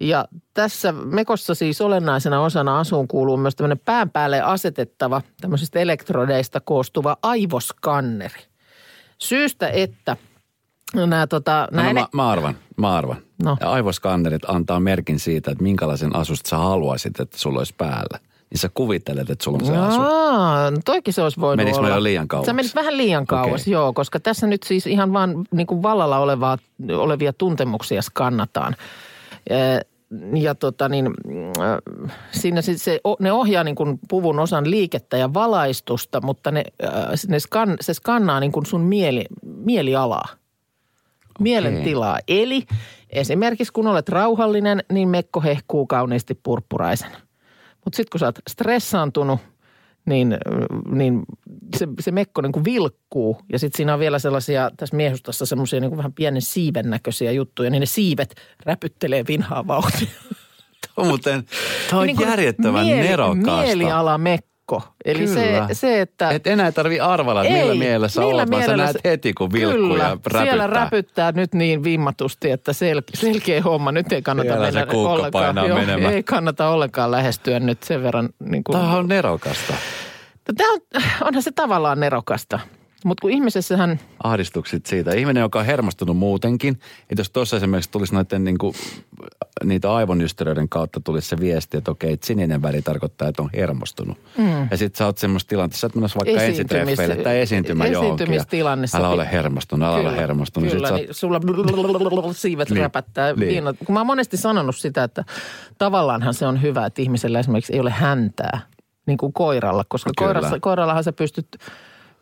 Ja 0.00 0.24
tässä 0.54 0.92
Mekossa 0.92 1.54
siis 1.54 1.80
olennaisena 1.80 2.40
osana 2.40 2.78
asuun 2.80 3.08
kuuluu 3.08 3.36
myös 3.36 3.56
tämmöinen 3.56 3.80
pään 3.84 4.10
päälle 4.10 4.40
asetettava 4.40 5.22
tämmöisistä 5.40 5.78
elektrodeista 5.78 6.60
koostuva 6.60 7.16
aivoskanneri. 7.22 8.40
Syystä, 9.18 9.68
että 9.68 10.16
nämä 10.94 11.26
tota, 11.26 11.68
No, 11.70 11.76
nämä 11.82 11.92
mä, 11.92 12.06
mä 12.12 12.28
arvan, 12.28 12.56
mä 12.76 12.96
arvan. 12.96 13.16
No. 13.42 13.56
Ja 13.60 13.70
aivoskannerit 13.70 14.42
antaa 14.48 14.80
merkin 14.80 15.18
siitä, 15.20 15.50
että 15.50 15.62
minkälaisen 15.62 16.16
asusta 16.16 16.48
sä 16.50 16.56
haluaisit, 16.58 17.20
että 17.20 17.38
sulla 17.38 17.58
olisi 17.58 17.74
päällä. 17.78 18.18
Niin 18.50 18.58
sä 18.58 18.70
kuvittelet, 18.74 19.30
että 19.30 19.44
sulla 19.44 19.58
on 19.58 19.66
se 19.66 19.76
asu. 19.76 20.00
Aa, 20.00 20.70
no 20.70 20.78
toikin 20.84 21.14
se 21.14 21.22
olisi 21.22 21.40
voinut 21.40 21.56
Menikö 21.56 21.80
mä 21.80 21.86
olla. 21.86 21.96
jo 21.96 22.02
liian 22.02 22.28
kauas? 22.28 22.46
Sä 22.46 22.52
menit 22.52 22.74
vähän 22.74 22.96
liian 22.96 23.26
kauas, 23.26 23.60
Okei. 23.62 23.72
joo, 23.72 23.92
koska 23.92 24.20
tässä 24.20 24.46
nyt 24.46 24.62
siis 24.62 24.86
ihan 24.86 25.12
vaan 25.12 25.44
niin 25.50 25.66
kuin 25.66 25.82
vallalla 25.82 26.18
olevaa, 26.18 26.58
olevia 26.92 27.32
tuntemuksia 27.32 28.02
skannataan. 28.02 28.76
Ja 30.34 30.54
tota 30.54 30.88
niin, 30.88 31.06
äh, 31.06 31.78
siinä 32.30 32.62
siis 32.62 32.84
se, 32.84 33.00
ne 33.20 33.32
ohjaa 33.32 33.64
niin 33.64 33.74
kuin 33.74 33.98
puvun 34.08 34.38
osan 34.38 34.70
liikettä 34.70 35.16
ja 35.16 35.34
valaistusta, 35.34 36.20
mutta 36.20 36.50
ne, 36.50 36.64
ne 37.28 37.40
skan, 37.40 37.76
se 37.80 37.94
skannaa 37.94 38.40
niin 38.40 38.52
kuin 38.52 38.66
sun 38.66 38.80
mieli, 38.80 39.26
mielialaa, 39.42 40.28
mielentilaa. 41.40 42.18
Eli 42.28 42.62
esimerkiksi 43.10 43.72
kun 43.72 43.86
olet 43.86 44.08
rauhallinen, 44.08 44.84
niin 44.92 45.08
mekko 45.08 45.40
hehkuu 45.40 45.86
kauniisti 45.86 46.40
purppuraisen. 46.42 47.10
Mutta 47.84 47.96
sitten 47.96 48.10
kun 48.10 48.20
sä 48.20 48.26
oot 48.26 48.38
stressaantunut, 48.48 49.40
niin, 50.06 50.36
niin 50.90 51.22
se, 51.76 51.88
se 52.00 52.10
mekko 52.10 52.40
niin 52.40 52.52
kuin 52.52 52.64
vilkkuu. 52.64 53.40
Ja 53.52 53.58
sitten 53.58 53.76
siinä 53.76 53.94
on 53.94 54.00
vielä 54.00 54.18
sellaisia, 54.18 54.70
tässä 54.76 54.96
miehustassa 54.96 55.46
semmoisia 55.46 55.80
niin 55.80 55.96
vähän 55.96 56.12
pienen 56.12 56.42
siiven 56.42 56.90
näköisiä 56.90 57.32
juttuja, 57.32 57.70
niin 57.70 57.80
ne 57.80 57.86
siivet 57.86 58.34
räpyttelee 58.64 59.24
vinhaa 59.28 59.66
vauhtia. 59.66 60.08
On 60.96 61.06
muuten, 61.06 61.44
tämä 61.90 62.00
on 62.00 62.06
Niin 62.06 62.16
kuin 62.16 62.28
järjettömän 62.28 62.86
mieli- 62.86 63.08
nerokasta. 63.08 63.62
Mielialamekko. 63.62 64.55
Eli 65.04 65.26
se, 65.26 65.34
Kyllä. 65.46 65.68
se, 65.72 66.00
että... 66.00 66.30
Et 66.30 66.46
enää 66.46 66.72
tarvi 66.72 67.00
arvalla, 67.00 67.44
että 67.44 67.54
millä 67.58 67.74
mielessä 67.74 68.20
millä 68.20 68.34
olet, 68.34 68.50
vaan 68.50 68.62
sä 68.62 68.66
mielellä 68.68 68.84
näet 68.84 68.96
se- 69.04 69.10
heti, 69.10 69.32
kun 69.34 69.52
vilkkuu 69.52 69.88
Kyllä, 69.88 70.02
ja 70.04 70.08
räpyttää. 70.10 70.42
siellä 70.42 70.66
räpyttää 70.66 71.32
nyt 71.32 71.54
niin 71.54 71.84
vimmatusti, 71.84 72.50
että 72.50 72.72
sel, 72.72 73.02
selkeä 73.14 73.62
homma. 73.62 73.92
Nyt 73.92 74.12
ei 74.12 74.22
kannata 74.22 74.48
Siellä 74.50 74.70
se 74.72 74.78
mennä 74.78 74.94
ollenkaan. 74.94 75.54
painaa 75.54 75.68
menemään. 75.78 76.14
ei 76.14 76.22
kannata 76.22 76.68
ollenkaan 76.68 77.10
lähestyä 77.10 77.60
nyt 77.60 77.82
sen 77.82 78.02
verran. 78.02 78.28
Niin 78.38 78.64
kuin, 78.64 78.78
Tämä 78.78 78.92
on 78.96 79.08
nerokasta. 79.08 79.74
Tämä 80.56 80.72
on, 80.72 80.80
onhan 81.20 81.42
se 81.42 81.50
tavallaan 81.52 82.00
nerokasta. 82.00 82.58
Mutta 83.04 83.22
kun 83.22 83.30
ihmisessähän, 83.30 84.00
Ahdistukset 84.22 84.86
siitä. 84.86 85.14
Ihminen, 85.14 85.40
joka 85.40 85.58
on 85.58 85.66
hermostunut 85.66 86.16
muutenkin, 86.16 86.78
että 87.10 87.20
jos 87.20 87.30
tuossa 87.30 87.56
esimerkiksi 87.56 87.90
tulisi 87.90 88.14
noiden 88.14 88.44
niin 88.44 88.58
kuin 88.58 88.74
niitä 89.64 89.94
aivonystyröiden 89.94 90.68
kautta 90.68 91.00
tulisi 91.00 91.28
se 91.28 91.36
viesti, 91.40 91.76
että 91.76 91.90
okei, 91.90 92.12
että 92.12 92.26
sininen 92.26 92.62
väri 92.62 92.82
tarkoittaa, 92.82 93.28
että 93.28 93.42
on 93.42 93.50
hermostunut. 93.56 94.18
Mm. 94.38 94.68
Ja 94.70 94.76
sitten 94.76 94.98
sä 94.98 95.06
oot 95.06 95.18
semmoisessa 95.18 95.48
tilanteessa, 95.48 95.86
oot 95.86 95.94
menossa 95.94 96.18
vaikka 96.24 96.40
Esiintymis- 96.42 96.50
ensitreffeille 96.50 97.16
tai 97.16 97.40
esiintymä 97.40 97.84
esiintymistilanne 97.84 98.86
Älä 98.94 99.08
ole 99.08 99.32
hermostunut, 99.32 99.88
älä 99.88 99.96
ole 99.96 100.16
hermostunut. 100.16 100.70
Kyllä, 100.70 100.90
niin 100.90 101.08
oot- 101.08 101.12
sulla 101.12 101.40
siivet 102.32 102.70
Niin, 102.70 102.80
räpättää. 102.80 103.32
niin. 103.32 103.64
Kun 103.86 103.92
mä 103.92 104.00
oon 104.00 104.06
monesti 104.06 104.36
sanonut 104.36 104.76
sitä, 104.76 105.04
että 105.04 105.24
tavallaanhan 105.78 106.34
se 106.34 106.46
on 106.46 106.62
hyvä, 106.62 106.86
että 106.86 107.02
ihmisellä 107.02 107.38
esimerkiksi 107.38 107.72
ei 107.72 107.80
ole 107.80 107.90
häntää, 107.90 108.60
niin 109.06 109.18
kuin 109.18 109.32
koiralla. 109.32 109.84
Koska 109.88 110.10
koirassa, 110.16 110.60
koirallahan 110.60 111.04
sä 111.04 111.12
pystyt 111.12 111.46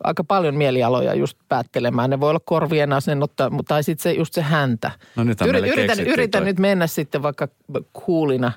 aika 0.04 0.24
paljon 0.24 0.54
mielialoja 0.54 1.14
just 1.14 1.38
päättelemään. 1.48 2.10
Ne 2.10 2.20
voi 2.20 2.30
olla 2.30 2.40
korvien 2.44 2.92
asennutta, 2.92 3.50
mutta 3.50 3.74
tai 3.74 3.82
sitten 3.82 4.02
se, 4.02 4.12
just 4.12 4.34
se 4.34 4.42
häntä. 4.42 4.90
No 5.16 5.24
nythän 5.24 5.50
meille 5.50 5.68
yritän 5.68 6.00
yritän 6.00 6.40
toi. 6.42 6.44
nyt 6.44 6.58
mennä 6.58 6.86
sitten 6.86 7.22
vaikka 7.22 7.48
kuulina 7.92 8.52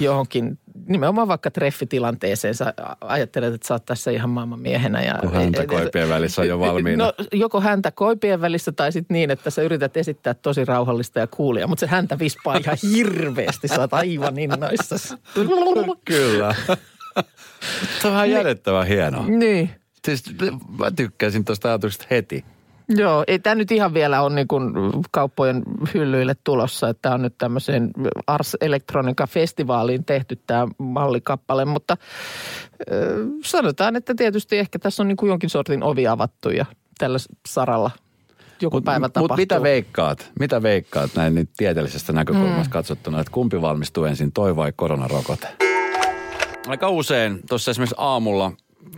johonkin, 0.00 0.58
nimenomaan 0.86 1.28
vaikka 1.28 1.50
treffitilanteeseen. 1.50 2.54
Sä 2.54 2.74
ajattelet, 3.00 3.54
että 3.54 3.68
sä 3.68 3.74
oot 3.74 3.84
tässä 3.84 4.10
ihan 4.10 4.30
maailman 4.30 4.60
miehenä. 4.60 5.02
Ja, 5.02 5.18
Kun 5.20 5.32
häntä 5.32 5.66
koipien 5.66 6.08
välissä 6.08 6.42
on 6.42 6.48
jo 6.48 6.60
valmiina. 6.60 7.04
No 7.04 7.12
joko 7.32 7.60
häntä 7.60 7.90
koipien 7.90 8.40
välissä 8.40 8.72
tai 8.72 8.92
sitten 8.92 9.14
niin, 9.14 9.30
että 9.30 9.50
sä 9.50 9.62
yrität 9.62 9.96
esittää 9.96 10.34
tosi 10.34 10.64
rauhallista 10.64 11.18
ja 11.18 11.26
kuulia, 11.26 11.66
mutta 11.66 11.80
se 11.80 11.86
häntä 11.86 12.18
vispaa 12.18 12.56
ihan 12.56 12.76
hirveästi. 12.94 13.68
Sä 13.68 13.80
oot 13.80 13.94
aivan 13.94 14.38
innoissasi. 14.38 15.14
Kyllä. 16.04 16.54
Se 18.02 18.08
on 18.08 18.30
järjettävän 18.30 18.86
hienoa. 18.86 19.26
niin. 19.26 19.70
Siis 20.04 20.24
mä 20.78 20.90
tykkäsin 20.90 21.44
tuosta 21.44 21.68
ajatuksesta 21.68 22.06
heti. 22.10 22.44
Joo, 22.88 23.24
ei 23.26 23.38
tämä 23.38 23.54
nyt 23.54 23.70
ihan 23.70 23.94
vielä 23.94 24.22
ole 24.22 24.34
niin 24.34 24.48
kuin 24.48 24.72
kauppojen 25.10 25.62
hyllyille 25.94 26.36
tulossa, 26.44 26.88
että 26.88 27.02
tämä 27.02 27.14
on 27.14 27.22
nyt 27.22 27.38
tämmöiseen 27.38 27.90
Ars 28.26 28.56
Electronica 28.60 29.26
Festivaaliin 29.26 30.04
tehty 30.04 30.38
tämä 30.46 30.68
mallikappale, 30.78 31.64
mutta 31.64 31.96
ö, 32.90 33.26
sanotaan, 33.44 33.96
että 33.96 34.14
tietysti 34.14 34.58
ehkä 34.58 34.78
tässä 34.78 35.02
on 35.02 35.08
niin 35.08 35.16
kuin 35.16 35.28
jonkin 35.28 35.50
sortin 35.50 35.82
ovi 35.82 36.06
avattu 36.06 36.50
ja 36.50 36.66
tällä 36.98 37.18
saralla 37.48 37.90
joku 38.60 38.76
Mut- 38.76 38.84
päivä 38.84 39.08
tapahtuu. 39.08 39.22
Mutta 39.22 39.36
mitä 39.36 39.62
veikkaat? 39.62 40.32
Mitä 40.40 40.62
veikkaat 40.62 41.10
näin 41.16 41.34
nyt 41.34 41.50
tieteellisestä 41.56 42.12
näkökulmasta 42.12 42.64
mm. 42.64 42.70
katsottuna, 42.70 43.20
että 43.20 43.32
kumpi 43.32 43.60
valmistuu 43.60 44.04
ensin, 44.04 44.32
toi 44.32 44.56
vai 44.56 44.72
koronarokote? 44.76 45.48
Aika 46.66 46.88
usein, 46.88 47.40
tuossa 47.48 47.70
esimerkiksi 47.70 47.94
aamulla, 47.98 48.52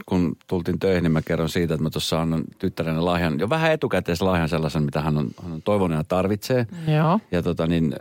kun 0.06 0.36
tultiin 0.46 0.78
töihin, 0.78 1.02
niin 1.02 1.12
mä 1.12 1.22
kerron 1.22 1.48
siitä, 1.48 1.74
että 1.74 1.82
mä 1.82 1.90
tuossa 1.90 2.22
annan 2.22 2.44
tyttäreni 2.58 3.00
lahjan, 3.00 3.38
jo 3.38 3.50
vähän 3.50 3.72
etukäteislahjan 3.72 4.48
sellaisen, 4.48 4.82
mitä 4.82 5.00
hän 5.00 5.18
on, 5.18 5.30
hän 5.42 5.52
on 5.52 5.62
toivonut 5.62 5.98
ja 5.98 6.04
tarvitsee. 6.04 6.66
Joo. 6.96 7.20
Ja 7.30 7.42
tota 7.42 7.66
niin, 7.66 7.96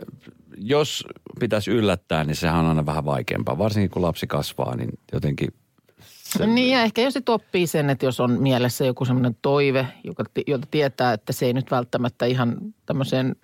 jos 0.58 1.04
pitäisi 1.40 1.70
yllättää, 1.70 2.24
niin 2.24 2.36
sehän 2.36 2.60
on 2.60 2.66
aina 2.66 2.86
vähän 2.86 3.04
vaikeampaa. 3.04 3.58
Varsinkin 3.58 3.90
kun 3.90 4.02
lapsi 4.02 4.26
kasvaa, 4.26 4.76
niin 4.76 4.98
jotenkin 5.12 5.48
Se... 6.38 6.46
Niin 6.46 6.70
ja 6.70 6.82
ehkä 6.82 7.02
jos 7.02 7.14
sit 7.14 7.28
oppii 7.28 7.66
sen, 7.66 7.90
että 7.90 8.06
jos 8.06 8.20
on 8.20 8.42
mielessä 8.42 8.84
joku 8.84 9.04
semmoinen 9.04 9.36
toive, 9.42 9.86
joka, 10.04 10.24
jota 10.46 10.66
tietää, 10.70 11.12
että 11.12 11.32
se 11.32 11.46
ei 11.46 11.52
nyt 11.52 11.70
välttämättä 11.70 12.26
ihan 12.26 12.56
tämmöiseen, 12.86 13.36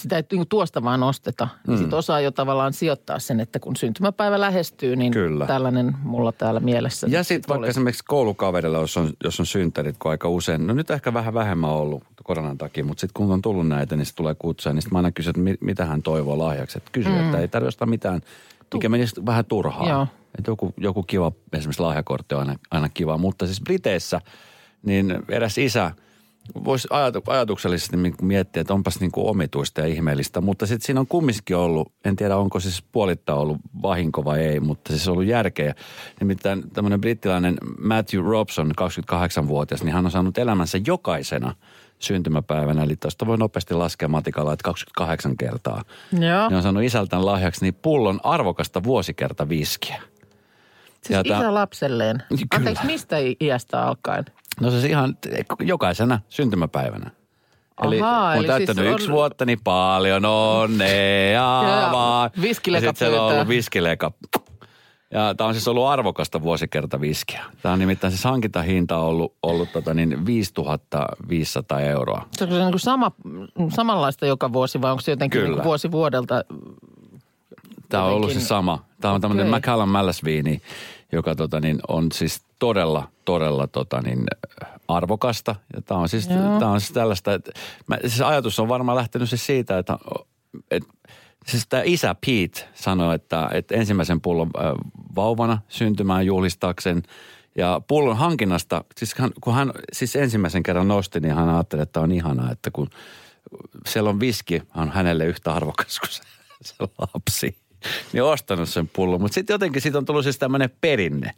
sitä 0.00 0.16
ei 0.16 0.22
niin 0.32 0.48
tuosta 0.48 0.82
vaan 0.82 1.02
osteta. 1.02 1.44
Mm. 1.44 1.70
Niin 1.70 1.84
sit 1.84 1.92
osaa 1.92 2.20
jo 2.20 2.30
tavallaan 2.30 2.72
sijoittaa 2.72 3.18
sen, 3.18 3.40
että 3.40 3.58
kun 3.58 3.76
syntymäpäivä 3.76 4.40
lähestyy, 4.40 4.96
niin 4.96 5.12
Kyllä. 5.12 5.46
tällainen 5.46 5.96
mulla 6.02 6.32
täällä 6.32 6.60
mielessä. 6.60 7.06
Ja 7.10 7.24
sitten 7.24 7.48
vaikka 7.48 7.60
olisi. 7.60 7.70
esimerkiksi 7.70 8.04
koulukaverilla, 8.08 8.78
jos 8.78 8.96
on, 8.96 9.10
jos 9.24 9.40
on 9.40 9.46
synttärit, 9.46 9.96
kun 9.98 10.10
aika 10.10 10.28
usein, 10.28 10.66
no 10.66 10.74
nyt 10.74 10.90
ehkä 10.90 11.14
vähän 11.14 11.34
vähemmän 11.34 11.70
ollut 11.70 12.04
koronan 12.24 12.58
takia, 12.58 12.84
mutta 12.84 13.00
sitten 13.00 13.14
kun 13.14 13.32
on 13.32 13.42
tullut 13.42 13.68
näitä, 13.68 13.96
niin 13.96 14.06
se 14.06 14.14
tulee 14.14 14.34
kutsuja, 14.38 14.72
niin 14.72 14.82
sitten 14.82 14.94
mä 14.94 14.98
aina 14.98 15.12
kysyn, 15.12 15.30
että 15.30 15.40
mi- 15.40 15.58
mitä 15.60 15.84
hän 15.84 16.02
toivoo 16.02 16.38
lahjaksi. 16.38 16.78
Että 16.78 16.90
kysy, 16.92 17.08
mm. 17.08 17.24
että 17.24 17.38
ei 17.38 17.48
tarvitse 17.48 17.68
ostaa 17.68 17.86
mitään, 17.86 18.20
mikä 18.74 18.88
menisi 18.88 19.26
vähän 19.26 19.44
turhaa. 19.44 19.88
Joo. 19.88 20.06
Että 20.38 20.50
joku, 20.50 20.74
joku 20.76 21.02
kiva, 21.02 21.32
esimerkiksi 21.52 21.82
lahjakortti 21.82 22.34
on 22.34 22.40
aina, 22.40 22.56
aina 22.70 22.88
kiva, 22.88 23.18
mutta 23.18 23.46
siis 23.46 23.60
Briteissä, 23.60 24.20
niin 24.82 25.22
eräs 25.28 25.58
isä 25.58 25.90
voisi 26.64 26.88
ajatu, 26.90 27.22
ajatuksellisesti 27.26 27.96
miettiä, 28.22 28.60
että 28.60 28.74
onpas 28.74 29.00
niin 29.00 29.12
kuin 29.12 29.26
omituista 29.26 29.80
ja 29.80 29.86
ihmeellistä, 29.86 30.40
mutta 30.40 30.66
sitten 30.66 30.86
siinä 30.86 31.00
on 31.00 31.06
kumminkin 31.06 31.56
ollut, 31.56 31.92
en 32.04 32.16
tiedä 32.16 32.36
onko 32.36 32.60
siis 32.60 32.82
puolittain 32.92 33.38
ollut 33.38 33.58
vahinko 33.82 34.24
vai 34.24 34.40
ei, 34.40 34.60
mutta 34.60 34.92
siis 34.92 35.08
on 35.08 35.12
ollut 35.12 35.26
järkeä. 35.26 35.74
Nimittäin 36.20 36.70
tämmöinen 36.70 37.00
brittiläinen 37.00 37.56
Matthew 37.78 38.24
Robson, 38.24 38.72
28-vuotias, 38.80 39.84
niin 39.84 39.94
hän 39.94 40.04
on 40.04 40.10
saanut 40.10 40.38
elämänsä 40.38 40.78
jokaisena 40.86 41.54
syntymäpäivänä, 41.98 42.82
eli 42.82 42.96
tuosta 42.96 43.26
voi 43.26 43.38
nopeasti 43.38 43.74
laskea 43.74 44.08
matikalla, 44.08 44.52
että 44.52 44.64
28 44.64 45.36
kertaa. 45.36 45.82
Joo. 46.12 46.48
Niin 46.48 46.56
on 46.56 46.62
saanut 46.62 46.82
isältään 46.82 47.26
lahjaksi 47.26 47.64
niin 47.64 47.74
pullon 47.74 48.20
arvokasta 48.24 48.82
vuosikerta 48.82 49.48
viskiä. 49.48 50.02
Siis 51.06 51.10
ja 51.24 51.36
isä 51.38 51.54
lapselleen. 51.54 52.22
Kyllä. 52.28 52.46
Anteeksi, 52.54 52.86
mistä 52.86 53.16
iästä 53.40 53.82
alkaen? 53.86 54.24
No 54.60 54.70
se 54.70 54.86
ihan 54.88 55.16
jokaisena 55.60 56.20
syntymäpäivänä. 56.28 57.10
Eli 57.84 58.00
Ahaa, 58.00 58.20
kun 58.22 58.32
on 58.32 58.38
eli 58.38 58.46
täyttänyt 58.46 58.76
siis 58.76 58.88
on- 58.88 58.94
yksi 58.94 59.10
vuotta, 59.10 59.44
niin 59.44 59.60
paljon 59.64 60.24
onnea 60.24 61.88
vaan. 61.92 62.30
viskileka 62.42 62.86
Ja 62.86 62.90
sitten 62.90 63.08
siellä 63.08 63.22
on 63.22 63.32
ollut 63.32 63.48
viskileka. 63.48 64.12
Ja 65.10 65.34
tämä 65.34 65.48
on 65.48 65.54
siis 65.54 65.68
ollut 65.68 65.86
arvokasta 65.86 66.42
vuosikerta 66.42 67.00
viskiä. 67.00 67.44
Tämä 67.62 67.72
on 67.72 67.78
nimittäin 67.78 68.10
siis 68.10 68.24
hankintahinta 68.24 68.98
ollut, 68.98 69.34
ollut 69.42 69.72
tota 69.72 69.94
niin 69.94 70.26
5500 70.26 71.80
euroa. 71.80 72.26
Se 72.36 72.44
on 72.44 72.50
se 72.50 72.56
niin 72.58 72.70
kuin 72.70 72.80
sama, 72.80 73.12
samanlaista 73.76 74.26
joka 74.26 74.52
vuosi 74.52 74.82
vai 74.82 74.90
onko 74.90 75.00
se 75.00 75.12
jotenkin 75.12 75.38
Kyllä. 75.40 75.48
niin 75.48 75.56
kuin 75.56 75.64
vuosi 75.64 75.90
vuodelta? 75.90 76.44
Tämä 77.88 78.04
on 78.04 78.12
ollut 78.12 78.32
se 78.32 78.40
sama. 78.40 78.84
Tämä 79.00 79.14
on 79.14 79.20
tämmöinen 79.20 79.44
Okei. 79.46 79.50
Macallan 79.50 79.88
Mallasviini, 79.88 80.62
joka 81.12 81.34
tota 81.34 81.60
niin, 81.60 81.78
on 81.88 82.12
siis 82.12 82.42
todella, 82.58 83.08
todella 83.24 83.66
tota 83.66 84.00
niin, 84.00 84.24
arvokasta. 84.88 85.54
Ja 85.74 85.82
tämä 85.82 86.00
on 86.00 86.08
siis, 86.08 86.28
tämä 86.28 86.70
on 86.70 86.80
siis 86.80 86.92
tällaista, 86.92 87.34
että 87.34 87.52
mä, 87.86 87.98
siis 88.00 88.20
ajatus 88.20 88.58
on 88.58 88.68
varmaan 88.68 88.96
lähtenyt 88.96 89.28
siis 89.28 89.46
siitä, 89.46 89.78
että, 89.78 89.98
että 90.70 90.88
siis 91.46 91.66
tämä 91.68 91.82
isä 91.86 92.14
Pete 92.26 92.68
sanoi, 92.74 93.14
että, 93.14 93.48
että 93.52 93.74
ensimmäisen 93.74 94.20
pullon 94.20 94.50
vauvana 95.16 95.58
syntymään 95.68 96.26
juhlistaakseen 96.26 97.02
ja 97.56 97.80
pullon 97.88 98.16
hankinnasta, 98.16 98.84
siis 98.96 99.14
hän, 99.14 99.30
kun 99.40 99.54
hän 99.54 99.72
siis 99.92 100.16
ensimmäisen 100.16 100.62
kerran 100.62 100.88
nosti, 100.88 101.20
niin 101.20 101.34
hän 101.34 101.48
ajatteli, 101.48 101.82
että 101.82 102.00
on 102.00 102.12
ihanaa, 102.12 102.50
että 102.50 102.70
kun 102.70 102.90
siellä 103.86 104.10
on 104.10 104.20
viski, 104.20 104.62
on 104.74 104.90
hänelle 104.90 105.24
yhtä 105.24 105.54
arvokas 105.54 106.00
kuin 106.00 106.10
se, 106.10 106.22
se 106.62 106.74
lapsi. 106.98 107.65
Niin 108.12 108.22
ostanut 108.22 108.68
sen 108.68 108.90
pullon, 108.92 109.20
mutta 109.20 109.34
sitten 109.34 109.54
jotenkin 109.54 109.82
siitä 109.82 109.98
on 109.98 110.04
tullut 110.04 110.24
siis 110.24 110.38
tämmöinen 110.38 110.70
perinne. 110.80 111.30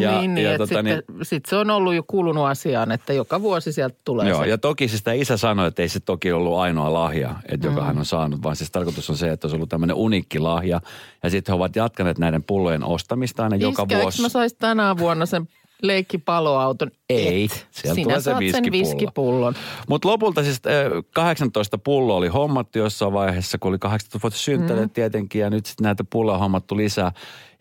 Ja, 0.00 0.20
niin, 0.20 0.34
niin 0.34 0.44
ja 0.44 0.50
että 0.50 0.58
tota 0.58 0.74
sitten, 0.74 0.84
niin, 0.84 1.02
sit 1.22 1.46
se 1.46 1.56
on 1.56 1.70
ollut 1.70 1.94
jo 1.94 2.02
kulunut 2.06 2.46
asiaan, 2.46 2.92
että 2.92 3.12
joka 3.12 3.42
vuosi 3.42 3.72
sieltä 3.72 3.96
tulee 4.04 4.28
Joo, 4.28 4.42
se. 4.42 4.48
ja 4.48 4.58
toki 4.58 4.88
siis 4.88 5.02
tämä 5.02 5.14
isä 5.14 5.36
sanoi, 5.36 5.68
että 5.68 5.82
ei 5.82 5.88
se 5.88 6.00
toki 6.00 6.32
ollut 6.32 6.58
ainoa 6.58 6.92
lahja, 6.92 7.34
että 7.48 7.66
joka 7.66 7.84
hän 7.84 7.98
on 7.98 8.04
saanut, 8.04 8.42
vaan 8.42 8.56
siis 8.56 8.70
tarkoitus 8.70 9.10
on 9.10 9.16
se, 9.16 9.30
että 9.30 9.46
olisi 9.46 9.56
ollut 9.56 9.68
tämmöinen 9.68 9.96
uniikki 9.96 10.38
lahja. 10.38 10.80
Ja 11.22 11.30
sitten 11.30 11.52
he 11.52 11.56
ovat 11.56 11.76
jatkaneet 11.76 12.18
näiden 12.18 12.42
pullojen 12.42 12.84
ostamista 12.84 13.42
aina 13.42 13.56
joka 13.56 13.82
Iskä, 13.82 13.94
eikö 13.94 14.02
vuosi. 14.02 14.22
mä 14.22 14.28
sais 14.28 14.54
tänä 14.54 14.96
vuonna 14.98 15.26
sen 15.26 15.48
leikkipaloauton? 15.82 16.90
Ei, 17.08 17.44
Et. 17.44 17.66
sieltä 17.70 17.94
Sinä 17.94 18.04
tulee 18.04 18.20
se 18.20 18.24
saat 18.24 18.36
sen 18.36 18.40
viskipullo. 18.40 18.80
viskipullon. 18.80 19.54
Mutta 19.88 20.08
lopulta 20.08 20.42
siis 20.42 20.60
äh, 20.66 21.02
18 21.14 21.78
pulloa 21.78 22.16
oli 22.16 22.28
hommattu 22.28 22.78
jossain 22.78 23.12
vaiheessa, 23.12 23.58
kun 23.58 23.68
oli 23.68 23.78
18 23.78 24.18
vuotta 24.22 24.38
synttäreet 24.38 24.90
mm. 24.90 24.94
tietenkin, 24.94 25.40
ja 25.40 25.50
nyt 25.50 25.66
sitten 25.66 25.84
näitä 25.84 26.04
pulloja 26.10 26.34
on 26.34 26.40
hommattu 26.40 26.76
lisää. 26.76 27.12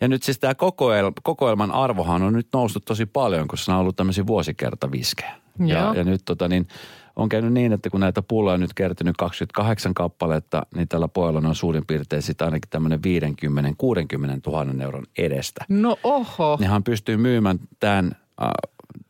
Ja 0.01 0.07
nyt 0.07 0.23
siis 0.23 0.39
tämä 0.39 0.55
kokoel, 0.55 1.11
kokoelman 1.23 1.71
arvohan 1.71 2.21
on 2.21 2.33
nyt 2.33 2.47
noussut 2.53 2.85
tosi 2.85 3.05
paljon, 3.05 3.47
koska 3.47 3.71
nämä 3.71 3.77
on 3.77 3.81
ollut 3.81 3.95
tämmöisiä 3.95 4.27
vuosikertaviskejä. 4.27 5.35
Ja, 5.65 5.93
ja 5.95 6.03
nyt 6.03 6.21
tota 6.25 6.47
niin, 6.47 6.67
on 7.15 7.29
käynyt 7.29 7.53
niin, 7.53 7.73
että 7.73 7.89
kun 7.89 7.99
näitä 7.99 8.21
pulloja 8.21 8.53
on 8.53 8.59
nyt 8.59 8.73
kertynyt 8.73 9.17
28 9.17 9.93
kappaletta, 9.93 10.65
niin 10.75 10.87
tällä 10.87 11.07
pojalla 11.07 11.49
on 11.49 11.55
suurin 11.55 11.85
piirtein 11.87 12.21
sitten 12.21 12.45
ainakin 12.45 12.69
tämmöinen 12.69 12.99
50-60 12.99 14.51
000 14.51 14.83
euron 14.83 15.03
edestä 15.17 15.65
No 15.69 15.97
oho. 16.03 16.57
niin 16.59 16.69
hän 16.69 16.83
pystyy 16.83 17.17
myymään 17.17 17.59
tämän, 17.79 18.11
äh, 18.41 18.49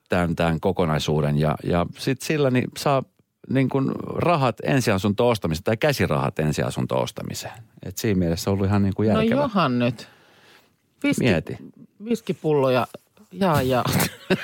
tämän, 0.10 0.36
tämän 0.36 0.60
kokonaisuuden 0.60 1.38
ja, 1.38 1.56
ja 1.64 1.86
sitten 1.98 2.26
sillä 2.28 2.52
niin 2.52 2.68
saa 2.78 3.04
niin 3.50 3.70
kuin 3.70 3.92
rahat 4.16 4.56
ensiasunto 4.64 5.30
ostamiseen 5.30 5.64
tai 5.64 5.78
käsirahat 5.78 6.40
ensiasunto 6.40 7.02
ostamiseen. 7.02 7.54
Et 7.84 7.98
siinä 7.98 8.20
mielessä 8.20 8.50
on 8.50 8.54
ollut 8.54 8.68
ihan 8.68 8.84
niin 8.84 8.94
kuin 8.96 9.10
No 9.10 9.20
järkevä. 9.20 9.42
johan 9.42 9.80
nyt. 9.80 10.08
Viski, 11.04 11.24
Mieti. 11.24 11.58
Viskipulloja. 12.06 12.88
Jaa, 13.32 13.62
jaa. 13.62 13.84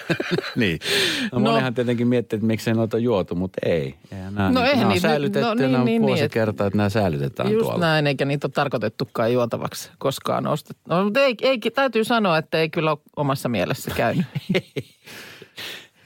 niin. 0.55 0.79
No, 1.31 1.39
No. 1.39 1.51
monihan 1.51 1.73
tietenkin 1.73 2.07
miettii, 2.07 2.37
että 2.37 2.47
miksei 2.47 2.73
noita 2.73 2.97
juotu, 2.97 3.35
mutta 3.35 3.59
ei. 3.65 3.95
Eihän 4.11 4.35
nämä, 4.35 4.49
No 4.51 4.59
niin, 4.61 4.69
eihän 4.71 4.87
niitä 4.89 5.01
säilytetty 5.07 5.47
no 5.47 5.53
niin, 5.53 5.71
nämä 5.71 5.79
on 5.79 5.85
niin, 5.85 6.01
niin, 6.01 6.07
vuosikerta, 6.07 6.65
että 6.65 6.77
nämä 6.77 6.89
säilytetään 6.89 7.51
Just 7.51 7.63
tuolla. 7.65 7.79
näin, 7.79 8.07
eikä 8.07 8.25
niitä 8.25 8.47
ole 8.47 8.51
tarkoitettukaan 8.51 9.33
juotavaksi 9.33 9.91
koskaan 9.97 10.47
ostettu. 10.47 10.81
No, 10.89 11.03
mutta 11.03 11.19
ei, 11.19 11.35
ei, 11.41 11.59
täytyy 11.59 12.03
sanoa, 12.03 12.37
että 12.37 12.59
ei 12.59 12.69
kyllä 12.69 12.91
ole 12.91 12.99
omassa 13.15 13.49
mielessä 13.49 13.91
käynyt. 13.95 14.25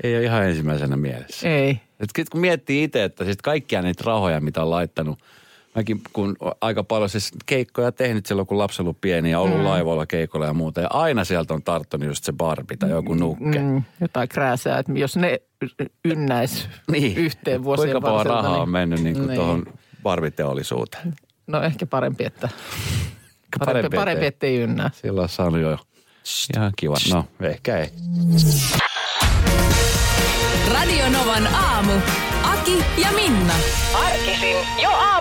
Ei 0.03 0.15
ole 0.15 0.23
ihan 0.23 0.43
ensimmäisenä 0.45 0.95
mielessä. 0.97 1.49
ei. 1.49 1.79
Et 1.99 2.09
kun 2.31 2.41
miettii 2.41 2.83
itse, 2.83 3.03
että 3.03 3.23
siis 3.25 3.37
kaikkia 3.43 3.81
niitä 3.81 4.03
rahoja, 4.05 4.39
mitä 4.41 4.61
on 4.61 4.69
laittanut 4.69 5.19
mäkin 5.75 6.01
kun 6.13 6.35
aika 6.61 6.83
paljon 6.83 7.09
siis 7.09 7.31
keikkoja 7.45 7.91
tehnyt 7.91 8.25
silloin, 8.25 8.47
kun 8.47 8.57
lapsi 8.57 8.81
ollut 8.81 9.01
pieni 9.01 9.31
ja 9.31 9.39
ollut 9.39 9.57
mm. 9.57 9.63
laivoilla 9.65 10.05
keikoilla 10.05 10.45
ja 10.47 10.53
muuta. 10.53 10.81
Ja 10.81 10.87
aina 10.91 11.23
sieltä 11.23 11.53
on 11.53 11.63
tarttunut 11.63 12.07
just 12.07 12.23
se 12.23 12.33
Barbie 12.33 12.77
tai 12.77 12.89
joku 12.89 13.13
nukke. 13.13 13.59
Mm. 13.59 13.65
Mm, 13.65 13.83
jotain 14.01 14.29
krääsää, 14.29 14.79
että 14.79 14.91
jos 14.95 15.15
ne 15.15 15.41
ynnäis 16.05 16.69
Niin. 16.91 17.17
yhteen 17.17 17.63
vuosien 17.63 17.91
Kuinka 17.91 18.07
paljon 18.09 18.25
rahaa 18.25 18.51
on 18.51 18.59
niin- 18.59 18.69
mennyt 18.69 19.03
niin 19.03 19.15
kuin 19.15 19.27
niin. 19.27 19.35
tuohon 19.39 19.65
Barbie-teollisuuteen? 20.03 21.13
No 21.47 21.61
ehkä 21.61 21.85
parempi, 21.85 22.25
että 22.25 22.49
parempi, 22.49 23.65
Parempi, 23.65 23.97
parempi 23.97 24.25
ettei. 24.25 24.55
ettei 24.55 24.63
ynnää. 24.63 24.89
Silloin 24.93 25.23
on 25.23 25.29
saanut 25.29 25.61
jo 25.61 25.77
ihan 26.57 26.71
kiva. 26.75 26.95
No, 27.13 27.25
ehkä 27.41 27.77
ei. 27.77 27.89
Radio 30.73 31.09
Novan 31.09 31.47
aamu. 31.55 31.91
Aki 32.43 32.77
ja 33.01 33.07
Minna. 33.15 33.53
Arkisin 34.05 34.55
jo 34.83 34.89
aamu 34.89 35.20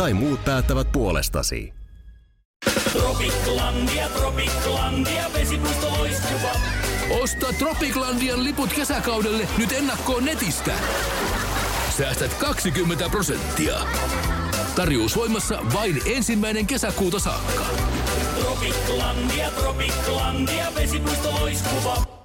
Tai 0.00 0.14
muut 0.14 0.44
päättävät 0.44 0.92
puolestasi. 0.92 1.72
Osta 7.10 7.46
Tropiclandian 7.58 8.44
liput 8.44 8.72
kesäkaudelle 8.72 9.48
nyt 9.58 9.72
ennakkoon 9.72 10.24
netistä. 10.24 10.72
Säästät 11.98 12.34
20 12.34 13.08
prosenttia. 13.08 13.74
Tarjous 14.76 15.16
voimassa 15.16 15.58
vain 15.74 16.02
ensimmäinen 16.06 16.66
kesäkuuta 16.66 17.18
saakka. 17.18 17.64
Tropiklandia, 18.40 19.50
Tropiklandia, 19.50 20.66
vesipuisto 20.74 21.30
loiskuva. 21.30 22.19